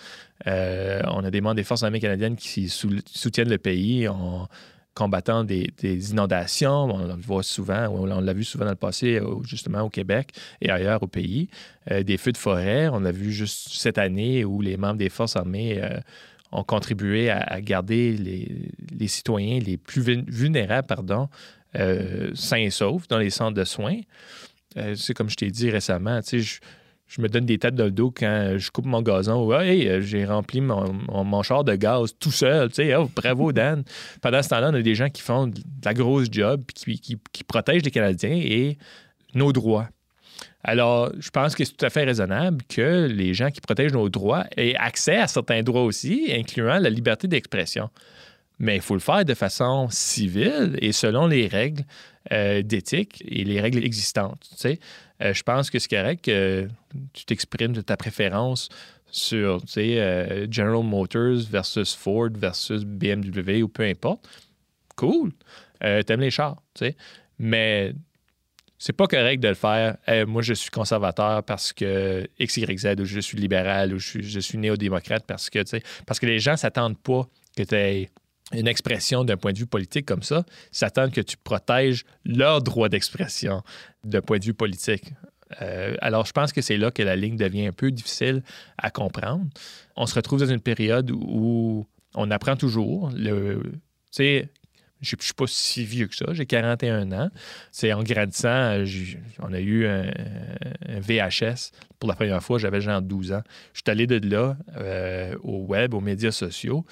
Euh, 0.47 1.01
on 1.07 1.23
a 1.23 1.31
des 1.31 1.41
membres 1.41 1.55
des 1.55 1.63
Forces 1.63 1.83
armées 1.83 1.99
canadiennes 1.99 2.35
qui 2.35 2.69
soutiennent 2.69 3.49
le 3.49 3.57
pays 3.57 4.07
en 4.07 4.47
combattant 4.93 5.43
des, 5.43 5.71
inondations. 6.11 6.83
On 6.83 7.07
le 7.07 7.13
voit 7.15 7.43
souvent, 7.43 7.87
on 7.89 8.05
l'a 8.05 8.33
vu 8.33 8.43
souvent 8.43 8.65
dans 8.65 8.71
le 8.71 8.77
passé, 8.77 9.19
justement 9.43 9.81
au 9.81 9.89
Québec 9.89 10.31
et 10.61 10.69
ailleurs 10.69 11.01
au 11.01 11.07
pays. 11.07 11.49
Euh, 11.91 12.03
des 12.03 12.17
feux 12.17 12.31
de 12.31 12.37
forêt, 12.37 12.89
on 12.89 12.99
l'a 12.99 13.11
vu 13.11 13.31
juste 13.31 13.69
cette 13.71 13.97
année 13.97 14.45
où 14.45 14.61
les 14.61 14.77
membres 14.77 14.97
des 14.97 15.09
Forces 15.09 15.35
armées 15.35 15.81
euh, 15.81 15.99
ont 16.51 16.63
contribué 16.63 17.31
à, 17.31 17.61
garder 17.61 18.11
les, 18.15 19.07
citoyens 19.07 19.59
les 19.59 19.77
plus 19.77 20.01
vulnérables 20.27 20.87
pardon, 20.87 21.27
sains 21.73 22.57
et 22.57 22.69
saufs 22.69 23.07
dans 23.07 23.17
les 23.17 23.31
centres 23.31 23.55
de 23.55 23.63
soins. 23.63 24.01
c'est 24.93 25.15
comme 25.15 25.31
je 25.31 25.35
t'ai 25.35 25.49
dit 25.49 25.71
récemment, 25.71 26.21
tu 26.21 26.43
sais, 26.43 26.59
je 27.15 27.21
me 27.21 27.29
donne 27.29 27.45
des 27.45 27.59
têtes 27.59 27.75
dans 27.75 27.85
le 27.85 27.91
dos 27.91 28.09
quand 28.09 28.55
je 28.57 28.71
coupe 28.71 28.85
mon 28.85 29.03
gazon. 29.03 29.45
Ou, 29.45 29.53
hey, 29.53 29.87
euh, 29.87 30.01
j'ai 30.01 30.25
rempli 30.25 30.61
mon, 30.61 31.43
char 31.43 31.63
de 31.63 31.75
gaz 31.75 32.15
tout 32.19 32.31
seul. 32.31 32.69
Tu 32.69 32.75
sais, 32.75 32.95
oh, 32.95 33.07
bravo, 33.15 33.51
Dan. 33.53 33.83
Pendant 34.19 34.41
ce 34.41 34.49
temps-là, 34.49 34.71
on 34.71 34.73
a 34.73 34.81
des 34.81 34.95
gens 34.95 35.09
qui 35.09 35.21
font 35.21 35.45
de 35.45 35.61
la 35.85 35.93
grosse 35.93 36.27
job, 36.31 36.63
qui, 36.73 36.99
qui, 36.99 37.43
protègent 37.43 37.83
les 37.83 37.91
Canadiens 37.91 38.33
et 38.33 38.79
nos 39.35 39.53
droits. 39.53 39.89
Alors, 40.63 41.11
je 41.19 41.29
pense 41.29 41.53
que 41.53 41.63
c'est 41.63 41.73
tout 41.77 41.85
à 41.85 41.91
fait 41.91 42.03
raisonnable 42.03 42.63
que 42.67 43.05
les 43.05 43.35
gens 43.35 43.51
qui 43.51 43.61
protègent 43.61 43.93
nos 43.93 44.09
droits 44.09 44.45
aient 44.57 44.75
accès 44.75 45.17
à 45.17 45.27
certains 45.27 45.61
droits 45.61 45.83
aussi, 45.83 46.31
incluant 46.33 46.79
la 46.79 46.89
liberté 46.89 47.27
d'expression. 47.27 47.89
Mais 48.57 48.77
il 48.77 48.81
faut 48.81 48.93
le 48.95 48.99
faire 48.99 49.23
de 49.23 49.33
façon 49.35 49.87
civile 49.91 50.79
et 50.81 50.93
selon 50.93 51.27
les 51.27 51.47
règles 51.47 51.83
euh, 52.31 52.63
d'éthique 52.63 53.23
et 53.27 53.43
les 53.43 53.61
règles 53.61 53.83
existantes. 53.83 54.47
Tu 54.51 54.57
sais. 54.57 54.79
Euh, 55.23 55.33
je 55.33 55.43
pense 55.43 55.69
que 55.69 55.79
c'est 55.79 55.89
correct 55.89 56.25
que 56.25 56.67
tu 57.13 57.25
t'exprimes 57.25 57.73
de 57.73 57.81
ta 57.81 57.97
préférence 57.97 58.69
sur 59.09 59.61
tu 59.61 59.67
sais, 59.67 59.99
euh, 59.99 60.47
General 60.51 60.83
Motors 60.83 61.43
versus 61.49 61.93
Ford 61.93 62.29
versus 62.35 62.83
BMW 62.83 63.61
ou 63.63 63.67
peu 63.67 63.83
importe. 63.83 64.27
Cool. 64.95 65.31
T'aimes 65.79 66.21
les 66.21 66.31
chars, 66.31 66.61
tu 66.73 66.85
sais. 66.85 66.95
Mais 67.39 67.93
c'est 68.77 68.93
pas 68.93 69.07
correct 69.07 69.41
de 69.41 69.49
le 69.49 69.53
faire. 69.53 69.97
moi, 70.27 70.41
je 70.41 70.53
suis 70.53 70.69
conservateur 70.69 71.43
parce 71.43 71.73
que 71.73 72.25
X, 72.39 72.57
Y, 72.57 72.79
Z, 72.79 73.01
ou 73.01 73.05
je 73.05 73.19
suis 73.19 73.37
libéral, 73.37 73.93
ou 73.93 73.99
je 73.99 74.07
suis, 74.07 74.23
je 74.23 74.39
suis 74.39 74.57
néo-démocrate 74.57 75.25
parce 75.27 75.49
que, 75.49 75.59
tu 75.59 75.71
sais, 75.71 75.83
parce 76.05 76.19
que 76.19 76.25
les 76.25 76.39
gens 76.39 76.55
s'attendent 76.55 76.97
pas 76.97 77.27
que 77.57 77.63
tu 77.63 77.75
aies 77.75 78.09
une 78.53 78.67
expression 78.67 79.23
d'un 79.23 79.37
point 79.37 79.53
de 79.53 79.57
vue 79.57 79.65
politique 79.65 80.05
comme 80.05 80.23
ça, 80.23 80.45
s'attendent 80.71 81.11
que 81.11 81.21
tu 81.21 81.37
protèges 81.37 82.05
leur 82.25 82.61
droit 82.61 82.89
d'expression 82.89 83.63
d'un 84.03 84.21
point 84.21 84.39
de 84.39 84.45
vue 84.45 84.53
politique. 84.53 85.13
Euh, 85.61 85.95
alors, 86.01 86.25
je 86.25 86.31
pense 86.31 86.51
que 86.51 86.61
c'est 86.61 86.77
là 86.77 86.91
que 86.91 87.03
la 87.03 87.15
ligne 87.15 87.37
devient 87.37 87.67
un 87.67 87.71
peu 87.71 87.91
difficile 87.91 88.43
à 88.77 88.89
comprendre. 88.89 89.45
On 89.95 90.05
se 90.05 90.15
retrouve 90.15 90.39
dans 90.39 90.51
une 90.51 90.61
période 90.61 91.11
où 91.11 91.85
on 92.15 92.31
apprend 92.31 92.55
toujours. 92.55 93.11
Tu 93.13 93.71
sais, 94.11 94.49
je 95.01 95.15
ne 95.15 95.21
suis 95.21 95.33
pas 95.33 95.45
si 95.47 95.83
vieux 95.83 96.07
que 96.07 96.15
ça, 96.15 96.25
j'ai 96.31 96.45
41 96.45 97.11
ans. 97.11 97.29
C'est 97.71 97.91
en 97.93 98.03
grandissant, 98.03 98.83
on 99.39 99.53
a 99.53 99.59
eu 99.59 99.85
un, 99.85 100.11
VHS. 100.99 101.71
Pour 101.99 102.09
la 102.09 102.15
première 102.15 102.41
fois, 102.41 102.57
j'avais 102.57 102.81
genre 102.81 103.01
12 103.01 103.33
ans. 103.33 103.43
Je 103.73 103.81
suis 103.81 103.91
allé 103.91 104.07
de 104.07 104.27
là 104.27 104.57
euh, 104.77 105.35
au 105.43 105.65
web, 105.65 105.93
aux 105.93 106.01
médias 106.01 106.31
sociaux. 106.31 106.85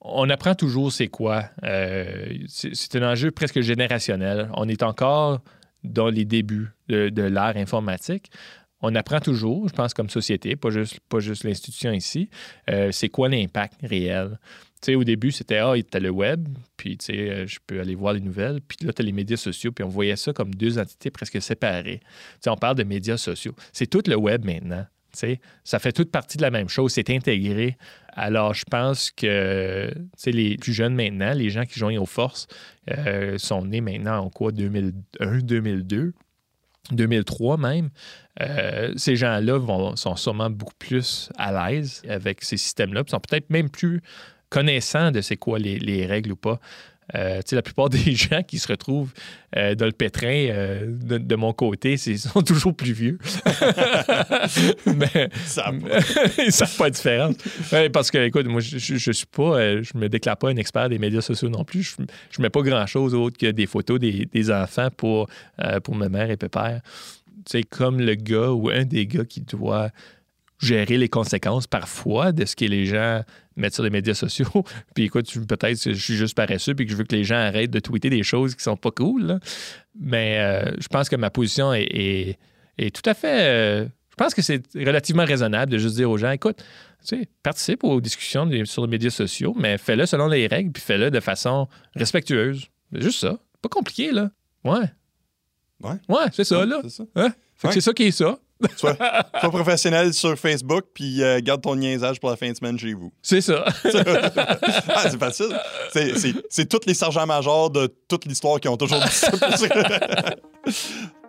On 0.00 0.30
apprend 0.30 0.54
toujours 0.54 0.92
c'est 0.92 1.08
quoi. 1.08 1.44
Euh, 1.62 2.32
c'est 2.48 2.96
un 2.96 3.12
enjeu 3.12 3.30
presque 3.30 3.60
générationnel. 3.60 4.50
On 4.54 4.68
est 4.68 4.82
encore 4.82 5.40
dans 5.84 6.08
les 6.08 6.24
débuts 6.24 6.70
de, 6.88 7.22
l'ère 7.22 7.56
informatique. 7.56 8.30
On 8.82 8.94
apprend 8.94 9.20
toujours, 9.20 9.68
je 9.68 9.74
pense, 9.74 9.92
comme 9.92 10.08
société, 10.08 10.56
pas 10.56 10.70
juste, 10.70 11.00
pas 11.08 11.20
juste 11.20 11.44
l'institution 11.44 11.92
ici, 11.92 12.30
euh, 12.70 12.90
c'est 12.92 13.10
quoi 13.10 13.28
l'impact 13.28 13.74
réel. 13.82 14.38
au 14.88 15.04
début, 15.04 15.32
c'était 15.32 15.58
Ah, 15.58 15.74
tu 15.76 15.96
as 15.96 16.00
le 16.00 16.08
web, 16.08 16.48
puis 16.78 16.96
euh, 17.10 17.46
je 17.46 17.58
peux 17.66 17.78
aller 17.78 17.94
voir 17.94 18.14
les 18.14 18.20
nouvelles, 18.20 18.60
puis 18.66 18.78
là, 18.86 18.94
tu 18.94 19.02
as 19.02 19.04
les 19.04 19.12
médias 19.12 19.36
sociaux, 19.36 19.70
puis 19.70 19.84
on 19.84 19.88
voyait 19.88 20.16
ça 20.16 20.32
comme 20.32 20.54
deux 20.54 20.78
entités 20.78 21.10
presque 21.10 21.42
séparées. 21.42 22.00
on 22.46 22.56
parle 22.56 22.76
de 22.76 22.84
médias 22.84 23.18
sociaux. 23.18 23.54
C'est 23.72 23.86
tout 23.86 24.02
le 24.06 24.16
web 24.16 24.46
maintenant. 24.46 24.86
ça 25.62 25.78
fait 25.78 25.92
toute 25.92 26.10
partie 26.10 26.38
de 26.38 26.42
la 26.42 26.50
même 26.50 26.70
chose, 26.70 26.92
c'est 26.92 27.10
intégré. 27.10 27.76
Alors, 28.12 28.54
je 28.54 28.64
pense 28.64 29.10
que 29.10 29.92
les 30.26 30.56
plus 30.56 30.72
jeunes 30.72 30.94
maintenant, 30.94 31.32
les 31.32 31.50
gens 31.50 31.64
qui 31.64 31.78
joignent 31.78 31.98
aux 31.98 32.06
forces, 32.06 32.46
euh, 32.90 33.38
sont 33.38 33.64
nés 33.64 33.80
maintenant 33.80 34.18
en 34.18 34.30
quoi, 34.30 34.52
2001, 34.52 35.38
2002? 35.38 36.12
2003 36.92 37.56
même, 37.56 37.90
euh, 38.40 38.92
ces 38.96 39.16
gens-là 39.16 39.60
sont 39.96 40.16
sûrement 40.16 40.50
beaucoup 40.50 40.74
plus 40.78 41.30
à 41.36 41.70
l'aise 41.70 42.02
avec 42.08 42.42
ces 42.42 42.56
systèmes-là, 42.56 43.02
sont 43.06 43.20
peut-être 43.20 43.50
même 43.50 43.68
plus 43.70 44.02
connaissants 44.48 45.10
de 45.10 45.20
c'est 45.20 45.36
quoi 45.36 45.58
les, 45.58 46.06
règles 46.06 46.32
ou 46.32 46.36
pas. 46.36 46.58
Euh, 47.14 47.40
la 47.50 47.62
plupart 47.62 47.88
des 47.90 48.14
gens 48.14 48.42
qui 48.42 48.58
se 48.58 48.68
retrouvent 48.68 49.12
euh, 49.56 49.74
dans 49.74 49.86
le 49.86 49.92
pétrin 49.92 50.46
euh, 50.50 50.86
de, 50.86 51.36
mon 51.36 51.52
côté, 51.52 51.94
ils 51.94 52.18
sont 52.18 52.42
toujours 52.42 52.74
plus 52.74 52.92
vieux. 52.92 53.18
Mais 54.86 55.28
ça 55.44 55.72
ils 56.38 56.52
savent 56.52 56.76
pas 56.76 56.90
différence. 56.90 57.36
parce 57.92 58.10
que, 58.10 58.18
écoute, 58.18 58.46
moi, 58.46 58.60
je, 58.60 58.78
je, 58.78 59.12
suis 59.12 59.26
pas, 59.26 59.82
je 59.82 59.96
me 59.96 60.08
déclare 60.08 60.36
pas 60.36 60.50
un 60.50 60.56
expert 60.56 60.88
des 60.88 60.98
médias 60.98 61.20
sociaux 61.20 61.48
non 61.48 61.64
plus. 61.64 61.82
Je, 61.82 62.04
je 62.30 62.42
mets 62.42 62.50
pas 62.50 62.62
grand-chose 62.62 63.14
autre 63.14 63.38
que 63.38 63.50
des 63.50 63.66
photos 63.66 63.98
des, 63.98 64.50
enfants 64.50 64.88
pour, 64.96 65.28
pour 65.84 65.94
ma 65.94 66.08
mère 66.08 66.30
et 66.30 66.36
père. 66.36 66.80
C'est 67.46 67.62
comme 67.62 68.00
le 68.00 68.14
gars 68.14 68.50
ou 68.50 68.68
un 68.68 68.84
des 68.84 69.06
gars 69.06 69.24
qui 69.24 69.40
doit 69.40 69.90
gérer 70.58 70.98
les 70.98 71.08
conséquences 71.08 71.66
parfois 71.66 72.32
de 72.32 72.44
ce 72.44 72.54
que 72.54 72.66
les 72.66 72.86
gens 72.86 73.22
mettent 73.56 73.74
sur 73.74 73.82
les 73.82 73.90
médias 73.90 74.14
sociaux. 74.14 74.64
puis 74.94 75.04
écoute, 75.04 75.30
peut-être 75.46 75.82
que 75.82 75.92
je 75.92 76.02
suis 76.02 76.16
juste 76.16 76.36
paresseux 76.36 76.74
puis 76.74 76.86
que 76.86 76.92
je 76.92 76.96
veux 76.96 77.04
que 77.04 77.14
les 77.14 77.24
gens 77.24 77.36
arrêtent 77.36 77.70
de 77.70 77.80
tweeter 77.80 78.10
des 78.10 78.22
choses 78.22 78.54
qui 78.54 78.62
sont 78.62 78.76
pas 78.76 78.90
cool. 78.90 79.40
Mais 79.98 80.38
euh, 80.38 80.72
je 80.78 80.88
pense 80.88 81.08
que 81.08 81.16
ma 81.16 81.30
position 81.30 81.72
est, 81.74 82.38
tout 82.78 83.02
à 83.04 83.14
fait. 83.14 83.42
Euh, 83.42 83.86
je 84.10 84.16
pense 84.16 84.34
que 84.34 84.42
c'est 84.42 84.62
relativement 84.74 85.24
raisonnable 85.24 85.72
de 85.72 85.78
juste 85.78 85.96
dire 85.96 86.10
aux 86.10 86.18
gens 86.18 86.30
écoute, 86.30 86.62
tu 87.06 87.16
sais, 87.16 87.28
participe 87.42 87.84
aux 87.84 88.00
discussions 88.00 88.48
sur 88.64 88.82
les 88.82 88.90
médias 88.90 89.10
sociaux, 89.10 89.54
mais 89.58 89.78
fais-le 89.78 90.06
selon 90.06 90.28
les 90.28 90.46
règles 90.46 90.72
puis 90.72 90.82
fais-le 90.82 91.10
de 91.10 91.20
façon 91.20 91.68
respectueuse. 91.94 92.68
C'est 92.92 93.02
juste 93.02 93.20
ça. 93.20 93.38
Pas 93.62 93.68
compliqué, 93.68 94.12
là. 94.12 94.30
Ouais. 94.64 94.86
Ouais. 95.82 95.96
Ouais, 96.08 96.26
c'est 96.32 96.44
ça, 96.44 96.64
là. 96.66 96.80
C'est 96.82 96.90
ça. 96.90 97.04
Hein? 97.16 97.32
c'est 97.70 97.80
ça 97.80 97.92
qui 97.92 98.04
est 98.04 98.10
ça. 98.10 98.38
Sois, 98.76 98.94
professionnel 99.42 100.12
sur 100.12 100.38
Facebook, 100.38 100.84
puis 100.94 101.22
euh, 101.22 101.40
garde 101.42 101.62
ton 101.62 101.76
niaisage 101.76 102.20
pour 102.20 102.30
la 102.30 102.36
fin 102.36 102.50
de 102.50 102.56
semaine 102.56 102.78
chez 102.78 102.94
vous. 102.94 103.12
C'est 103.22 103.40
ça. 103.40 103.64
ah, 104.88 105.10
c'est 105.10 105.18
facile. 105.18 105.56
C'est 106.48 106.68
tous 106.68 106.86
les 106.86 106.94
sergents-majors 106.94 107.70
de 107.70 107.94
toute 108.08 108.26
l'histoire 108.26 108.60
qui 108.60 108.68
ont 108.68 108.76
toujours 108.76 109.00
dit 109.00 109.10
ça. 109.10 109.30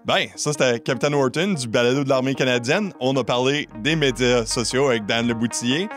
ben, 0.06 0.28
ça, 0.36 0.52
c'était 0.52 0.80
Captain 0.80 1.14
Wharton 1.14 1.54
du 1.54 1.68
balado 1.68 2.04
de 2.04 2.10
l'armée 2.10 2.36
canadienne. 2.36 2.92
On 3.00 3.16
a 3.16 3.24
parlé 3.24 3.68
des 3.80 3.96
médias 3.96 4.46
sociaux 4.46 4.90
avec 4.90 5.06
Dan 5.06 5.28
Le 5.28 5.34
Boutillier. 5.34 5.88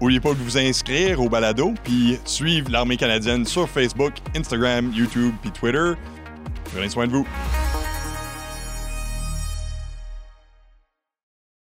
N'oubliez 0.00 0.20
pas 0.20 0.30
de 0.30 0.38
vous 0.38 0.58
inscrire 0.58 1.20
au 1.20 1.28
balado, 1.28 1.72
puis 1.82 2.18
suivre 2.26 2.70
l'armée 2.70 2.98
canadienne 2.98 3.46
sur 3.46 3.68
Facebook, 3.68 4.12
Instagram, 4.36 4.92
YouTube, 4.94 5.34
puis 5.40 5.50
Twitter. 5.50 5.92
Prenez 6.72 6.90
soin 6.90 7.06
de 7.06 7.12
vous. 7.12 7.26